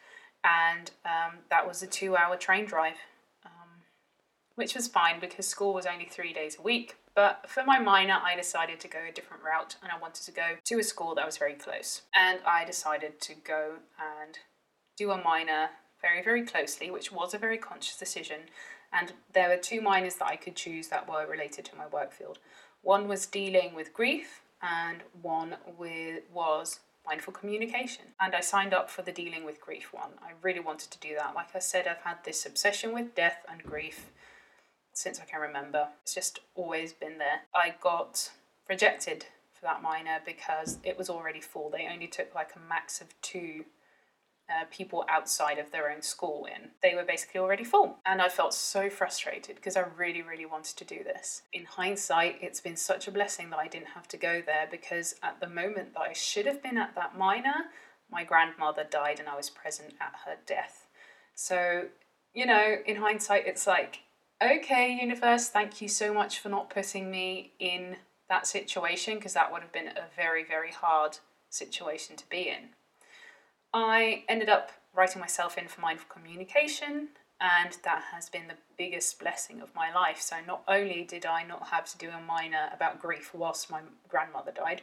and 0.44 0.90
um, 1.04 1.38
that 1.50 1.66
was 1.66 1.82
a 1.82 1.86
two 1.86 2.16
hour 2.16 2.36
train 2.36 2.64
drive, 2.64 2.96
um, 3.44 3.82
which 4.54 4.74
was 4.74 4.86
fine 4.88 5.20
because 5.20 5.46
school 5.46 5.74
was 5.74 5.86
only 5.86 6.06
three 6.06 6.32
days 6.32 6.56
a 6.58 6.62
week. 6.62 6.96
But 7.14 7.46
for 7.48 7.64
my 7.64 7.78
minor, 7.78 8.18
I 8.22 8.36
decided 8.36 8.78
to 8.80 8.88
go 8.88 9.00
a 9.08 9.12
different 9.12 9.42
route 9.42 9.76
and 9.82 9.90
I 9.90 9.98
wanted 9.98 10.24
to 10.24 10.30
go 10.30 10.56
to 10.64 10.78
a 10.78 10.84
school 10.84 11.14
that 11.16 11.26
was 11.26 11.36
very 11.36 11.54
close. 11.54 12.02
And 12.14 12.38
I 12.46 12.64
decided 12.64 13.20
to 13.22 13.34
go 13.34 13.74
and 13.98 14.38
do 14.96 15.10
a 15.10 15.22
minor 15.22 15.70
very, 16.00 16.22
very 16.22 16.44
closely, 16.44 16.90
which 16.90 17.10
was 17.10 17.34
a 17.34 17.38
very 17.38 17.58
conscious 17.58 17.96
decision. 17.96 18.42
And 18.92 19.12
there 19.34 19.48
were 19.48 19.56
two 19.56 19.80
minors 19.80 20.14
that 20.16 20.28
I 20.28 20.36
could 20.36 20.54
choose 20.54 20.88
that 20.88 21.08
were 21.08 21.26
related 21.26 21.64
to 21.66 21.76
my 21.76 21.86
work 21.88 22.12
field. 22.12 22.38
One 22.82 23.08
was 23.08 23.26
dealing 23.26 23.74
with 23.74 23.92
grief, 23.92 24.42
and 24.62 25.02
one 25.20 25.56
with, 25.76 26.22
was 26.32 26.80
mindful 27.08 27.32
communication. 27.32 28.04
And 28.20 28.34
I 28.34 28.40
signed 28.40 28.74
up 28.74 28.90
for 28.90 29.02
the 29.02 29.12
dealing 29.12 29.44
with 29.44 29.60
grief 29.60 29.92
one. 29.92 30.10
I 30.22 30.32
really 30.42 30.60
wanted 30.60 30.90
to 30.90 30.98
do 30.98 31.14
that. 31.16 31.34
Like 31.34 31.54
I 31.54 31.58
said, 31.58 31.86
I've 31.86 32.02
had 32.02 32.18
this 32.24 32.44
obsession 32.44 32.92
with 32.92 33.14
death 33.14 33.44
and 33.50 33.62
grief 33.62 34.10
since 34.92 35.18
I 35.20 35.24
can 35.24 35.40
remember. 35.40 35.88
It's 36.02 36.14
just 36.14 36.40
always 36.54 36.92
been 36.92 37.18
there. 37.18 37.40
I 37.54 37.74
got 37.80 38.30
rejected 38.68 39.26
for 39.54 39.62
that 39.62 39.82
minor 39.82 40.18
because 40.24 40.78
it 40.84 40.98
was 40.98 41.08
already 41.08 41.40
full. 41.40 41.70
They 41.70 41.88
only 41.90 42.08
took 42.08 42.34
like 42.34 42.50
a 42.54 42.68
max 42.68 43.00
of 43.00 43.08
two 43.22 43.64
uh, 44.50 44.64
people 44.70 45.04
outside 45.08 45.58
of 45.58 45.70
their 45.70 45.90
own 45.90 46.00
school 46.00 46.46
in. 46.46 46.70
They 46.82 46.94
were 46.94 47.04
basically 47.04 47.40
already 47.40 47.64
full. 47.64 47.98
And 48.06 48.22
I 48.22 48.28
felt 48.28 48.54
so 48.54 48.88
frustrated 48.88 49.56
because 49.56 49.76
I 49.76 49.84
really, 49.96 50.22
really 50.22 50.46
wanted 50.46 50.76
to 50.78 50.84
do 50.84 51.04
this. 51.04 51.42
In 51.52 51.64
hindsight, 51.64 52.38
it's 52.40 52.60
been 52.60 52.76
such 52.76 53.08
a 53.08 53.12
blessing 53.12 53.50
that 53.50 53.58
I 53.58 53.68
didn't 53.68 53.88
have 53.88 54.08
to 54.08 54.16
go 54.16 54.42
there 54.44 54.66
because 54.70 55.14
at 55.22 55.40
the 55.40 55.48
moment 55.48 55.94
that 55.94 56.00
I 56.00 56.12
should 56.12 56.46
have 56.46 56.62
been 56.62 56.78
at 56.78 56.94
that 56.94 57.18
minor, 57.18 57.66
my 58.10 58.24
grandmother 58.24 58.84
died 58.88 59.20
and 59.20 59.28
I 59.28 59.36
was 59.36 59.50
present 59.50 59.94
at 60.00 60.14
her 60.24 60.36
death. 60.46 60.86
So, 61.34 61.88
you 62.32 62.46
know, 62.46 62.76
in 62.86 62.96
hindsight, 62.96 63.46
it's 63.46 63.66
like, 63.66 64.00
okay, 64.42 64.98
universe, 65.00 65.48
thank 65.48 65.82
you 65.82 65.88
so 65.88 66.14
much 66.14 66.38
for 66.38 66.48
not 66.48 66.70
putting 66.70 67.10
me 67.10 67.52
in 67.58 67.96
that 68.28 68.46
situation 68.46 69.16
because 69.16 69.34
that 69.34 69.52
would 69.52 69.62
have 69.62 69.72
been 69.72 69.88
a 69.88 70.04
very, 70.16 70.44
very 70.44 70.72
hard 70.72 71.18
situation 71.50 72.16
to 72.16 72.28
be 72.28 72.48
in. 72.48 72.70
I 73.72 74.24
ended 74.28 74.48
up 74.48 74.72
writing 74.94 75.20
myself 75.20 75.58
in 75.58 75.68
for 75.68 75.80
mindful 75.80 76.08
communication, 76.08 77.08
and 77.40 77.76
that 77.84 78.04
has 78.12 78.28
been 78.28 78.48
the 78.48 78.56
biggest 78.76 79.18
blessing 79.20 79.60
of 79.60 79.74
my 79.74 79.92
life. 79.92 80.20
So, 80.20 80.36
not 80.46 80.62
only 80.66 81.04
did 81.04 81.26
I 81.26 81.44
not 81.44 81.68
have 81.68 81.86
to 81.92 81.98
do 81.98 82.10
a 82.10 82.20
minor 82.20 82.70
about 82.74 83.00
grief 83.00 83.32
whilst 83.34 83.70
my 83.70 83.80
grandmother 84.08 84.52
died, 84.52 84.82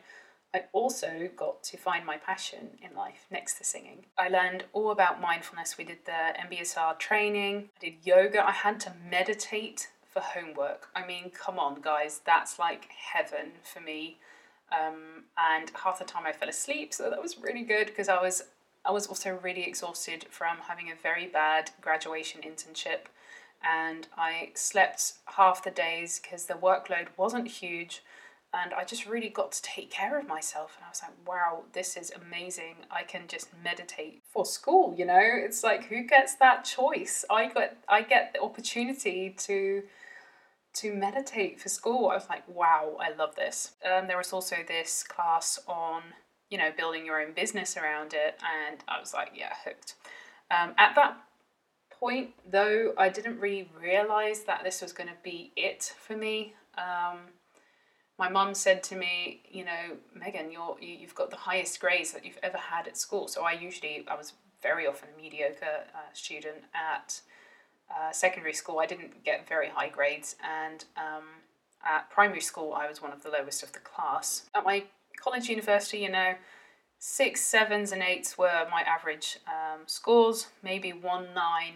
I 0.54 0.64
also 0.72 1.30
got 1.36 1.64
to 1.64 1.78
find 1.78 2.06
my 2.06 2.16
passion 2.16 2.78
in 2.82 2.96
life 2.96 3.26
next 3.30 3.58
to 3.58 3.66
singing. 3.66 4.06
I 4.18 4.30
learned 4.30 4.64
all 4.72 4.92
about 4.92 5.20
mindfulness. 5.20 5.78
We 5.78 5.84
did 5.84 6.06
the 6.06 6.34
MBSR 6.48 6.98
training, 6.98 7.70
I 7.76 7.86
did 7.86 7.96
yoga, 8.06 8.48
I 8.48 8.52
had 8.52 8.80
to 8.82 8.94
meditate 9.12 9.90
for 10.08 10.22
homework. 10.22 10.88
I 10.96 11.06
mean, 11.06 11.30
come 11.32 11.60
on, 11.60 11.82
guys, 11.82 12.22
that's 12.26 12.58
like 12.58 12.88
heaven 13.14 13.52
for 13.64 13.82
me. 13.82 14.18
Um, 14.72 15.26
and 15.38 15.72
half 15.84 16.00
the 16.00 16.06
time 16.06 16.26
I 16.26 16.32
fell 16.32 16.48
asleep, 16.48 16.94
so 16.94 17.10
that 17.10 17.22
was 17.22 17.38
really 17.38 17.64
good 17.64 17.88
because 17.88 18.08
I 18.08 18.22
was 18.22 18.44
I 18.86 18.92
was 18.92 19.08
also 19.08 19.40
really 19.42 19.64
exhausted 19.64 20.26
from 20.30 20.58
having 20.68 20.92
a 20.92 20.96
very 21.02 21.28
bad 21.28 21.72
graduation 21.82 22.42
internship, 22.42 23.08
and 23.64 24.08
I 24.18 24.52
slept 24.54 25.14
half 25.38 25.64
the 25.64 25.72
days 25.72 26.20
because 26.20 26.46
the 26.46 26.54
workload 26.54 27.08
wasn't 27.18 27.48
huge, 27.48 28.04
and 28.54 28.74
I 28.74 28.84
just 28.86 29.06
really 29.06 29.30
got 29.30 29.52
to 29.54 29.62
take 29.62 29.90
care 29.92 30.20
of 30.20 30.28
myself. 30.28 30.76
And 30.78 30.86
I 30.86 30.90
was 30.90 31.02
like, 31.02 31.28
wow, 31.28 31.64
this 31.74 31.98
is 31.98 32.12
amazing. 32.12 32.76
I 32.92 33.04
can 33.04 33.24
just 33.28 33.48
meditate 33.64 34.22
for 34.32 34.46
school. 34.46 34.94
You 34.98 35.06
know, 35.06 35.20
it's 35.22 35.64
like 35.64 35.86
who 35.86 36.04
gets 36.04 36.36
that 36.36 36.64
choice? 36.64 37.26
I 37.30 37.48
got 37.48 37.72
I 37.90 38.02
get 38.02 38.34
the 38.34 38.42
opportunity 38.42 39.36
to 39.40 39.84
to 40.76 40.94
meditate 40.94 41.60
for 41.60 41.70
school. 41.70 42.10
I 42.10 42.16
was 42.16 42.28
like, 42.30 42.44
wow, 42.48 42.98
I 43.00 43.16
love 43.16 43.36
this. 43.36 43.72
Um, 43.90 44.08
there 44.08 44.18
was 44.18 44.34
also 44.34 44.58
this 44.68 45.04
class 45.04 45.58
on, 45.68 46.02
you 46.56 46.62
know, 46.62 46.72
building 46.72 47.06
your 47.06 47.22
own 47.22 47.34
business 47.34 47.76
around 47.76 48.14
it, 48.14 48.40
and 48.42 48.82
I 48.88 48.98
was 48.98 49.14
like, 49.14 49.34
yeah, 49.36 49.52
hooked. 49.66 49.96
Um, 50.50 50.74
at 50.78 50.96
that 50.96 51.18
point, 51.90 52.30
though, 52.50 52.94
I 52.98 53.10
didn't 53.10 53.42
really 53.42 53.70
realize 53.78 54.44
that 54.44 54.64
this 54.64 54.82
was 54.82 54.94
going 54.94 55.10
to 55.10 55.18
be 55.22 55.52
it 55.58 55.94
for 56.00 56.16
me. 56.16 56.54
Um, 56.78 57.18
my 58.18 58.30
mum 58.30 58.54
said 58.54 58.84
to 58.84 58.96
me, 58.96 59.42
you 59.52 59.66
know, 59.66 59.98
Megan, 60.14 60.50
you're 60.50 60.78
you, 60.80 60.96
you've 60.96 61.14
got 61.14 61.30
the 61.30 61.36
highest 61.36 61.78
grades 61.82 62.14
that 62.14 62.24
you've 62.24 62.40
ever 62.42 62.58
had 62.58 62.88
at 62.88 62.96
school. 62.96 63.28
So 63.28 63.44
I 63.44 63.52
usually 63.52 64.06
I 64.08 64.16
was 64.16 64.32
very 64.62 64.88
often 64.88 65.10
a 65.14 65.22
mediocre 65.22 65.84
uh, 65.94 66.14
student 66.14 66.64
at 66.74 67.20
uh, 67.92 68.14
secondary 68.14 68.54
school, 68.54 68.80
I 68.80 68.86
didn't 68.86 69.26
get 69.26 69.46
very 69.46 69.68
high 69.68 69.90
grades, 69.90 70.38
and 70.42 70.86
um, 70.96 71.26
at 71.86 72.10
primary 72.10 72.40
school, 72.40 72.74
I 72.74 72.88
was 72.88 73.02
one 73.02 73.12
of 73.12 73.24
the 73.24 73.30
lowest 73.30 73.62
of 73.62 73.74
the 73.74 73.80
class. 73.80 74.50
At 74.56 74.64
my 74.64 74.86
college, 75.26 75.50
university, 75.50 75.98
you 75.98 76.12
know, 76.12 76.36
six, 77.00 77.42
sevens, 77.42 77.92
and 77.92 78.04
eights 78.04 78.38
were 78.38 78.68
my 78.72 78.82
average 78.82 79.40
um, 79.48 79.82
scores, 79.88 80.48
maybe 80.64 80.94
one, 80.94 81.34
nine, 81.34 81.74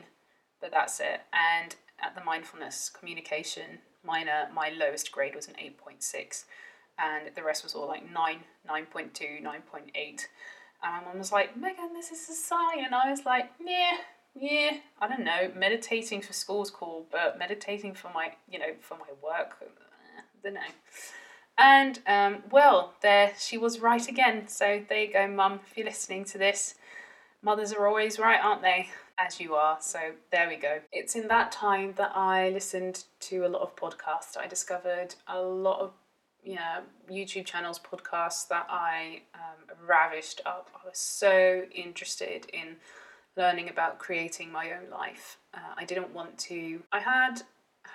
but 0.61 0.71
that's 0.71 0.99
it. 0.99 1.21
And 1.33 1.75
at 1.99 2.15
the 2.15 2.23
mindfulness 2.23 2.89
communication 2.89 3.79
minor, 4.05 4.47
my 4.53 4.69
lowest 4.69 5.11
grade 5.11 5.35
was 5.35 5.47
an 5.47 5.55
8.6, 5.55 6.45
and 6.99 7.35
the 7.35 7.43
rest 7.43 7.63
was 7.63 7.73
all 7.73 7.87
like 7.87 8.03
9, 8.13 8.39
9.2, 8.69 9.43
9.8. 9.43 10.25
And 10.81 10.93
my 10.93 11.01
mum 11.03 11.17
was 11.17 11.31
like, 11.31 11.57
Megan, 11.57 11.93
this 11.93 12.11
is 12.11 12.29
a 12.29 12.33
sign. 12.33 12.85
And 12.85 12.93
I 12.93 13.09
was 13.09 13.25
like, 13.25 13.49
yeah, 13.65 13.97
yeah, 14.35 14.77
I 15.01 15.07
don't 15.07 15.25
know. 15.25 15.51
Meditating 15.55 16.21
for 16.21 16.33
school's 16.33 16.69
cool, 16.69 17.07
but 17.11 17.39
meditating 17.39 17.95
for 17.95 18.11
my, 18.13 18.33
you 18.49 18.59
know, 18.59 18.73
for 18.79 18.95
my 18.95 19.11
work, 19.21 19.57
I 19.59 19.65
uh, 19.65 20.21
don't 20.43 20.53
know. 20.53 20.61
And 21.59 21.99
um, 22.07 22.43
well, 22.49 22.93
there 23.01 23.33
she 23.37 23.57
was 23.57 23.79
right 23.81 24.07
again. 24.07 24.47
So 24.47 24.81
there 24.87 25.03
you 25.03 25.13
go, 25.13 25.27
Mum. 25.27 25.59
If 25.69 25.77
you're 25.77 25.85
listening 25.85 26.23
to 26.25 26.37
this, 26.37 26.75
mothers 27.41 27.73
are 27.73 27.85
always 27.85 28.17
right, 28.17 28.39
aren't 28.41 28.61
they? 28.61 28.87
As 29.17 29.41
you 29.41 29.55
are. 29.55 29.77
So 29.81 29.99
there 30.31 30.47
we 30.47 30.55
go. 30.55 30.79
It's 30.93 31.15
in 31.15 31.27
that 31.27 31.51
time 31.51 31.93
that 31.97 32.13
I 32.15 32.49
listened 32.49 33.03
to 33.21 33.45
a 33.45 33.49
lot 33.49 33.61
of 33.61 33.75
podcasts. 33.75 34.37
I 34.37 34.47
discovered 34.47 35.15
a 35.27 35.41
lot 35.41 35.81
of 35.81 35.91
yeah 36.41 36.79
YouTube 37.11 37.45
channels, 37.45 37.77
podcasts 37.77 38.47
that 38.47 38.65
I 38.69 39.23
um, 39.35 39.75
ravished 39.85 40.39
up. 40.45 40.69
I 40.73 40.87
was 40.87 40.97
so 40.97 41.63
interested 41.75 42.45
in 42.53 42.77
learning 43.35 43.67
about 43.67 43.99
creating 43.99 44.49
my 44.49 44.71
own 44.71 44.89
life. 44.89 45.37
Uh, 45.53 45.73
I 45.77 45.83
didn't 45.83 46.13
want 46.13 46.37
to. 46.37 46.81
I 46.93 47.01
had 47.01 47.41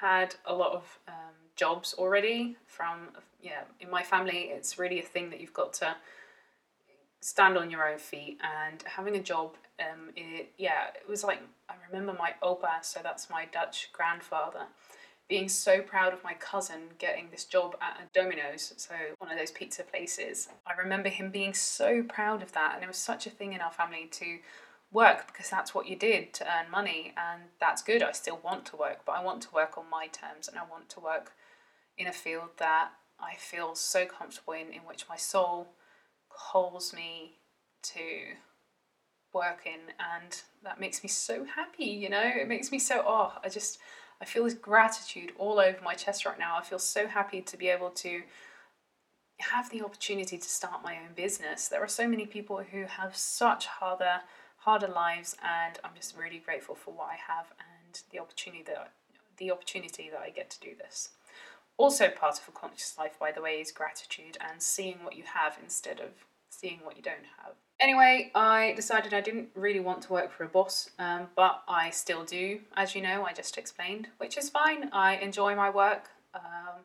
had 0.00 0.35
a 0.46 0.54
lot 0.54 0.72
of 0.72 0.98
um, 1.09 1.35
jobs 1.57 1.94
already 1.94 2.57
from 2.66 3.09
yeah. 3.42 3.62
In 3.80 3.90
my 3.90 4.02
family, 4.02 4.50
it's 4.52 4.78
really 4.78 4.98
a 5.00 5.02
thing 5.02 5.30
that 5.30 5.40
you've 5.40 5.52
got 5.52 5.72
to 5.74 5.94
stand 7.20 7.57
on 7.57 7.70
your 7.70 7.88
own 7.88 7.98
feet 7.98 8.38
and 8.42 8.83
having 8.85 9.16
a 9.16 9.22
job. 9.22 9.54
Um, 9.80 10.11
it, 10.16 10.52
yeah, 10.57 10.88
it 10.94 11.09
was 11.09 11.24
like 11.24 11.40
I 11.68 11.74
remember 11.90 12.14
my 12.18 12.35
opa, 12.42 12.83
so 12.83 13.00
that's 13.02 13.28
my 13.28 13.46
Dutch 13.52 13.90
grandfather 13.92 14.66
being 15.28 15.48
so 15.48 15.80
proud 15.80 16.12
of 16.12 16.22
my 16.22 16.35
cousin 16.35 16.80
getting 16.98 17.28
this 17.30 17.44
job 17.44 17.76
at 17.80 17.98
a 18.00 18.07
Domino's, 18.12 18.74
so 18.76 18.94
one 19.18 19.30
of 19.30 19.38
those 19.38 19.50
pizza 19.50 19.83
places. 19.83 20.48
I 20.66 20.74
remember 20.74 21.09
him 21.09 21.30
being 21.30 21.54
so 21.54 22.02
proud 22.02 22.42
of 22.42 22.52
that, 22.52 22.74
and 22.74 22.85
it 22.85 22.87
was 22.87 22.98
such 22.98 23.26
a 23.26 23.30
thing 23.30 23.54
in 23.54 23.61
our 23.61 23.72
family 23.72 24.09
to 24.12 24.38
work 24.94 25.26
because 25.26 25.50
that's 25.50 25.74
what 25.74 25.88
you 25.88 25.96
did 25.96 26.33
to 26.33 26.44
earn 26.44 26.70
money 26.70 27.12
and 27.16 27.42
that's 27.61 27.83
good. 27.83 28.02
I 28.02 28.12
still 28.12 28.40
want 28.42 28.64
to 28.66 28.76
work, 28.76 29.00
but 29.04 29.12
I 29.12 29.22
want 29.22 29.42
to 29.42 29.52
work 29.52 29.76
on 29.76 29.90
my 29.90 30.07
terms 30.07 30.48
and 30.48 30.57
I 30.57 30.62
want 30.62 30.88
to 30.90 31.00
work 31.00 31.33
in 31.98 32.07
a 32.07 32.12
field 32.12 32.50
that 32.59 32.92
I 33.20 33.35
feel 33.35 33.74
so 33.74 34.07
comfortable 34.07 34.54
in, 34.54 34.72
in 34.72 34.80
which 34.87 35.09
my 35.09 35.16
soul 35.16 35.74
calls 36.30 36.94
me 36.94 37.38
to 37.83 38.37
work 39.33 39.66
in 39.66 39.92
and 39.98 40.42
that 40.62 40.80
makes 40.80 41.02
me 41.02 41.09
so 41.09 41.44
happy, 41.44 41.87
you 41.87 42.09
know? 42.09 42.22
It 42.24 42.46
makes 42.48 42.70
me 42.70 42.78
so 42.78 43.02
oh, 43.04 43.33
I 43.42 43.48
just 43.48 43.78
I 44.22 44.24
feel 44.24 44.44
this 44.44 44.54
gratitude 44.54 45.33
all 45.38 45.59
over 45.59 45.78
my 45.83 45.94
chest 45.94 46.24
right 46.24 46.38
now. 46.38 46.57
I 46.57 46.62
feel 46.62 46.78
so 46.78 47.09
happy 47.09 47.42
to 47.42 47.57
be 47.57 47.68
able 47.68 47.90
to 47.90 48.22
have 49.40 49.70
the 49.70 49.83
opportunity 49.83 50.38
to 50.38 50.48
start 50.48 50.85
my 50.85 50.94
own 50.96 51.14
business. 51.16 51.66
There 51.66 51.83
are 51.83 51.88
so 51.88 52.07
many 52.07 52.26
people 52.26 52.62
who 52.70 52.85
have 52.85 53.16
such 53.16 53.66
harder 53.66 54.20
harder 54.64 54.88
lives, 54.88 55.37
and 55.42 55.79
I'm 55.85 55.94
just 55.94 56.16
really 56.16 56.38
grateful 56.38 56.74
for 56.74 56.92
what 56.92 57.09
I 57.11 57.16
have 57.33 57.46
and 57.59 58.00
the 58.11 58.18
opportunity 58.18 58.64
that 58.66 58.92
the 59.37 59.50
opportunity 59.50 60.09
that 60.11 60.20
I 60.20 60.31
get 60.31 60.48
to 60.50 60.61
do 60.61 60.70
this. 60.79 61.11
Also, 61.77 62.09
part 62.09 62.38
of 62.38 62.48
a 62.48 62.53
conscious 62.53 62.96
life, 62.96 63.18
by 63.18 63.33
the 63.33 63.42
way, 63.42 63.61
is 63.61 63.72
gratitude 63.72 64.38
and 64.40 64.62
seeing 64.62 64.98
what 65.03 65.16
you 65.16 65.24
have 65.35 65.59
instead 65.62 66.00
of 66.00 66.11
seeing 66.48 66.79
what 66.83 66.96
you 66.96 67.03
don't 67.03 67.27
have. 67.42 67.55
Anyway, 67.81 68.31
I 68.35 68.72
decided 68.77 69.12
I 69.12 69.20
didn't 69.20 69.48
really 69.57 69.81
want 69.81 70.03
to 70.03 70.12
work 70.12 70.31
for 70.31 70.44
a 70.44 70.48
boss, 70.48 70.90
um, 70.98 71.27
but 71.35 71.62
I 71.66 71.90
still 71.90 72.24
do, 72.24 72.61
as 72.77 72.94
you 72.94 73.03
know, 73.03 73.24
I 73.24 73.33
just 73.33 73.59
explained, 73.59 74.07
which 74.18 74.38
is 74.38 74.48
fine. 74.48 74.88
I 74.92 75.16
enjoy 75.16 75.57
my 75.57 75.68
work, 75.68 76.11
um, 76.33 76.85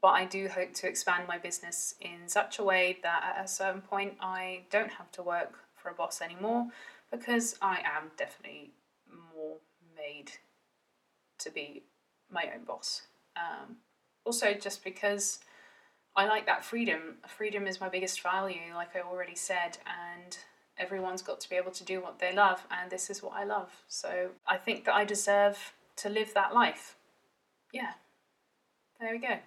but 0.00 0.08
I 0.08 0.24
do 0.24 0.48
hope 0.48 0.72
to 0.74 0.88
expand 0.88 1.28
my 1.28 1.36
business 1.36 1.94
in 2.00 2.26
such 2.26 2.58
a 2.58 2.64
way 2.64 2.98
that 3.02 3.36
at 3.36 3.44
a 3.44 3.48
certain 3.48 3.82
point 3.82 4.14
I 4.20 4.62
don't 4.70 4.92
have 4.92 5.12
to 5.12 5.22
work 5.22 5.52
for 5.76 5.90
a 5.90 5.94
boss 5.94 6.22
anymore 6.22 6.68
because 7.12 7.56
I 7.62 7.82
am 7.84 8.10
definitely 8.16 8.72
more 9.34 9.58
made 9.94 10.32
to 11.38 11.50
be 11.50 11.84
my 12.30 12.48
own 12.54 12.64
boss. 12.64 13.02
Um, 13.36 13.76
also, 14.24 14.54
just 14.54 14.82
because 14.82 15.38
I 16.16 16.26
like 16.26 16.46
that 16.46 16.64
freedom. 16.64 17.16
Freedom 17.28 17.66
is 17.66 17.80
my 17.80 17.88
biggest 17.88 18.22
value, 18.22 18.74
like 18.74 18.96
I 18.96 19.00
already 19.00 19.36
said, 19.36 19.78
and 19.86 20.36
everyone's 20.78 21.22
got 21.22 21.40
to 21.40 21.50
be 21.50 21.56
able 21.56 21.70
to 21.72 21.84
do 21.84 22.00
what 22.00 22.18
they 22.18 22.34
love, 22.34 22.66
and 22.70 22.90
this 22.90 23.10
is 23.10 23.22
what 23.22 23.34
I 23.34 23.44
love. 23.44 23.70
So 23.88 24.30
I 24.46 24.56
think 24.56 24.84
that 24.84 24.94
I 24.94 25.04
deserve 25.04 25.74
to 25.96 26.08
live 26.08 26.34
that 26.34 26.54
life. 26.54 26.96
Yeah, 27.72 27.92
there 29.00 29.12
we 29.12 29.18
go. 29.18 29.38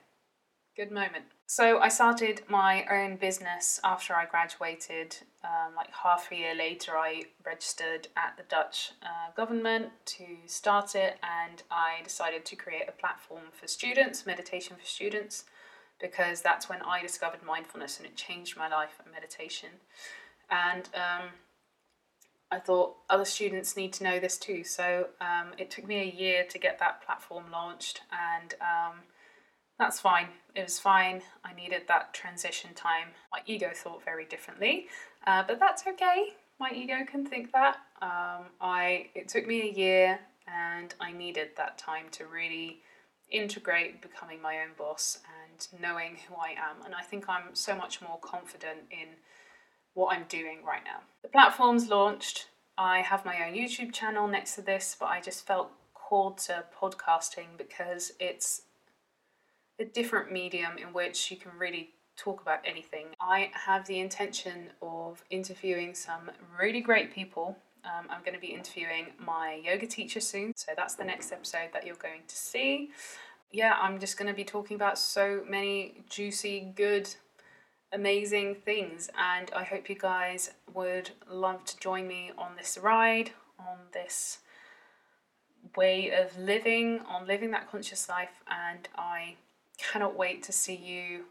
Good 0.76 0.92
moment. 0.92 1.24
So 1.48 1.80
I 1.80 1.88
started 1.88 2.42
my 2.50 2.86
own 2.92 3.16
business 3.16 3.80
after 3.82 4.14
I 4.14 4.26
graduated. 4.26 5.16
Um, 5.42 5.74
like 5.74 5.88
half 6.04 6.30
a 6.34 6.36
year 6.36 6.54
later, 6.54 6.98
I 6.98 7.24
registered 7.46 8.10
at 8.18 8.36
the 8.36 8.44
Dutch 8.44 8.92
uh, 9.02 9.32
government 9.38 9.92
to 10.18 10.26
start 10.48 10.94
it, 10.94 11.18
and 11.24 11.64
I 11.72 12.04
decided 12.04 12.44
to 12.44 12.58
create 12.58 12.90
a 12.90 12.92
platform 12.92 13.44
for 13.54 13.70
students, 13.70 14.26
meditation 14.26 14.76
for 14.76 14.86
students, 14.86 15.46
because 16.02 16.42
that's 16.42 16.68
when 16.68 16.82
I 16.82 17.02
discovered 17.02 17.42
mindfulness 17.42 17.98
and 17.98 18.06
it 18.06 18.18
changed 18.18 18.58
my 18.58 18.68
life 18.68 19.00
and 19.02 19.14
meditation. 19.14 19.70
And 20.50 20.90
um, 20.94 21.30
I 22.52 22.60
thought 22.60 22.98
other 23.10 23.24
students 23.24 23.78
need 23.78 23.94
to 23.94 24.04
know 24.04 24.20
this 24.20 24.38
too. 24.38 24.66
So 24.66 25.08
um, 25.22 25.54
it 25.58 25.72
took 25.72 25.88
me 25.88 26.02
a 26.02 26.22
year 26.22 26.44
to 26.50 26.60
get 26.60 26.80
that 26.80 27.02
platform 27.02 27.46
launched, 27.50 28.02
and 28.12 28.56
um, 28.60 28.96
that's 29.78 30.00
fine. 30.00 30.28
It 30.56 30.64
was 30.64 30.80
fine. 30.80 31.22
I 31.44 31.54
needed 31.54 31.84
that 31.88 32.14
transition 32.14 32.74
time. 32.74 33.10
My 33.32 33.40
ego 33.46 33.72
thought 33.74 34.04
very 34.04 34.26
differently, 34.26 34.88
uh, 35.28 35.44
but 35.46 35.60
that's 35.60 35.86
okay. 35.88 36.34
My 36.60 36.72
ego 36.74 37.00
can 37.06 37.26
think 37.26 37.52
that. 37.52 37.78
Um, 38.02 38.46
I 38.62 39.10
it 39.16 39.28
took 39.28 39.46
me 39.46 39.62
a 39.62 39.74
year, 39.74 40.20
and 40.48 40.94
I 41.00 41.12
needed 41.12 41.50
that 41.58 41.78
time 41.78 42.06
to 42.12 42.26
really 42.26 42.82
integrate 43.32 44.02
becoming 44.02 44.42
my 44.42 44.60
own 44.60 44.70
boss 44.78 45.20
and 45.44 45.82
knowing 45.82 46.18
who 46.28 46.36
I 46.36 46.52
am. 46.52 46.86
And 46.86 46.94
I 46.94 47.02
think 47.02 47.28
I'm 47.28 47.54
so 47.54 47.76
much 47.76 48.02
more 48.02 48.20
confident 48.22 48.80
in 48.92 49.08
what 49.94 50.16
I'm 50.16 50.26
doing 50.30 50.60
right 50.66 50.84
now. 50.86 51.00
The 51.22 51.30
platform's 51.30 51.90
launched. 51.90 52.48
I 52.78 53.00
have 53.00 53.26
my 53.26 53.46
own 53.46 53.54
YouTube 53.54 53.94
channel 53.94 54.28
next 54.28 54.56
to 54.56 54.62
this, 54.62 54.96
but 55.00 55.08
I 55.08 55.22
just 55.22 55.48
felt 55.48 55.72
called 55.94 56.38
to 56.38 56.66
podcasting 56.80 57.58
because 57.58 58.12
it's 58.20 58.62
a 59.80 59.86
different 59.86 60.32
medium 60.32 60.78
in 60.78 60.94
which 60.94 61.32
you 61.32 61.38
can 61.38 61.52
really 61.58 61.90
talk 62.18 62.42
about 62.42 62.60
anything. 62.66 63.08
I 63.20 63.52
have 63.54 63.86
the 63.88 64.00
intention 64.00 64.72
of 64.82 65.24
interviewing 65.30 65.94
some 65.94 66.32
really 66.60 66.82
great 66.82 67.14
people. 67.14 67.58
Um, 67.84 68.08
I'm 68.10 68.22
going 68.22 68.34
to 68.34 68.40
be 68.40 68.54
interviewing 68.54 69.08
my 69.20 69.62
yoga 69.64 69.86
teacher 69.86 70.20
soon, 70.20 70.54
so 70.56 70.72
that's 70.76 70.96
the 70.96 71.04
next 71.04 71.32
episode 71.32 71.70
that 71.74 71.86
you're 71.86 71.96
going 71.96 72.22
to 72.28 72.36
see. 72.36 72.92
Yeah, 73.52 73.78
I'm 73.80 74.00
just 74.00 74.18
going 74.18 74.28
to 74.28 74.34
be 74.34 74.44
talking 74.44 74.76
about 74.76 74.98
so 74.98 75.44
many 75.48 76.04
juicy, 76.10 76.72
good, 76.76 77.14
amazing 77.92 78.56
things, 78.66 79.10
and 79.18 79.52
I 79.56 79.64
hope 79.64 79.88
you 79.88 79.96
guys 79.96 80.52
would 80.74 81.12
love 81.30 81.64
to 81.66 81.80
join 81.80 82.08
me 82.08 82.32
on 82.38 82.56
this 82.58 82.78
ride, 82.78 83.32
on 83.60 83.78
this 83.94 84.40
way 85.76 86.12
of 86.12 86.38
living, 86.38 87.02
on 87.02 87.28
living 87.28 87.52
that 87.52 87.70
conscious 87.70 88.10
life, 88.10 88.44
and 88.50 88.88
I 88.98 89.36
cannot 89.78 90.18
wait 90.18 90.44
to 90.44 90.52
see 90.52 90.76
you 90.76 91.26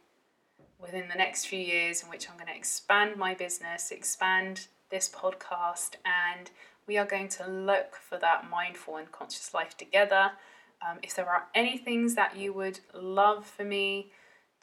within 0.80 1.08
the 1.08 1.14
next 1.14 1.46
few 1.46 1.58
years 1.58 2.02
in 2.02 2.08
which 2.08 2.28
I'm 2.28 2.36
going 2.36 2.48
to 2.48 2.56
expand 2.56 3.16
my 3.16 3.34
business, 3.34 3.90
expand 3.90 4.66
this 4.90 5.08
podcast, 5.08 5.96
and 6.04 6.50
we 6.86 6.98
are 6.98 7.06
going 7.06 7.28
to 7.28 7.46
look 7.46 7.96
for 7.96 8.18
that 8.18 8.50
mindful 8.50 8.96
and 8.96 9.10
conscious 9.10 9.54
life 9.54 9.76
together. 9.76 10.32
Um, 10.86 10.98
if 11.02 11.14
there 11.14 11.28
are 11.28 11.44
any 11.54 11.78
things 11.78 12.14
that 12.14 12.36
you 12.36 12.52
would 12.52 12.80
love 12.92 13.46
for 13.46 13.64
me 13.64 14.12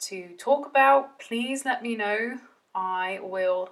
to 0.02 0.34
talk 0.38 0.66
about, 0.66 1.18
please 1.18 1.64
let 1.64 1.82
me 1.82 1.96
know. 1.96 2.38
I 2.74 3.18
will 3.22 3.70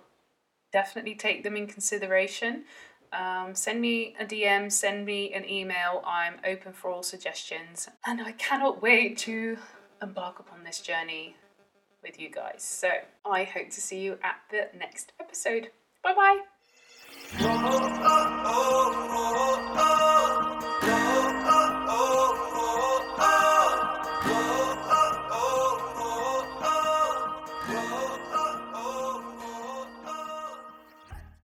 definitely 0.72 1.14
take 1.14 1.42
them 1.42 1.56
in 1.56 1.66
consideration. 1.66 2.64
Um, 3.12 3.54
send 3.54 3.80
me 3.80 4.14
a 4.20 4.24
DM, 4.24 4.70
send 4.70 5.04
me 5.04 5.32
an 5.32 5.48
email. 5.48 6.02
I'm 6.06 6.34
open 6.44 6.72
for 6.72 6.90
all 6.90 7.02
suggestions, 7.02 7.88
and 8.06 8.20
I 8.20 8.32
cannot 8.32 8.82
wait 8.82 9.18
to 9.18 9.58
embark 10.02 10.38
upon 10.38 10.64
this 10.64 10.80
journey 10.80 11.36
with 12.02 12.18
you 12.18 12.30
guys. 12.30 12.62
So 12.62 12.88
I 13.24 13.44
hope 13.44 13.70
to 13.70 13.80
see 13.80 14.00
you 14.00 14.18
at 14.22 14.36
the 14.50 14.68
next 14.78 15.12
episode. 15.20 15.70
Bye 16.02 16.14
bye. 16.14 16.40
Oh, 17.38 17.46
oh, 17.62 18.42
oh, 18.46 19.49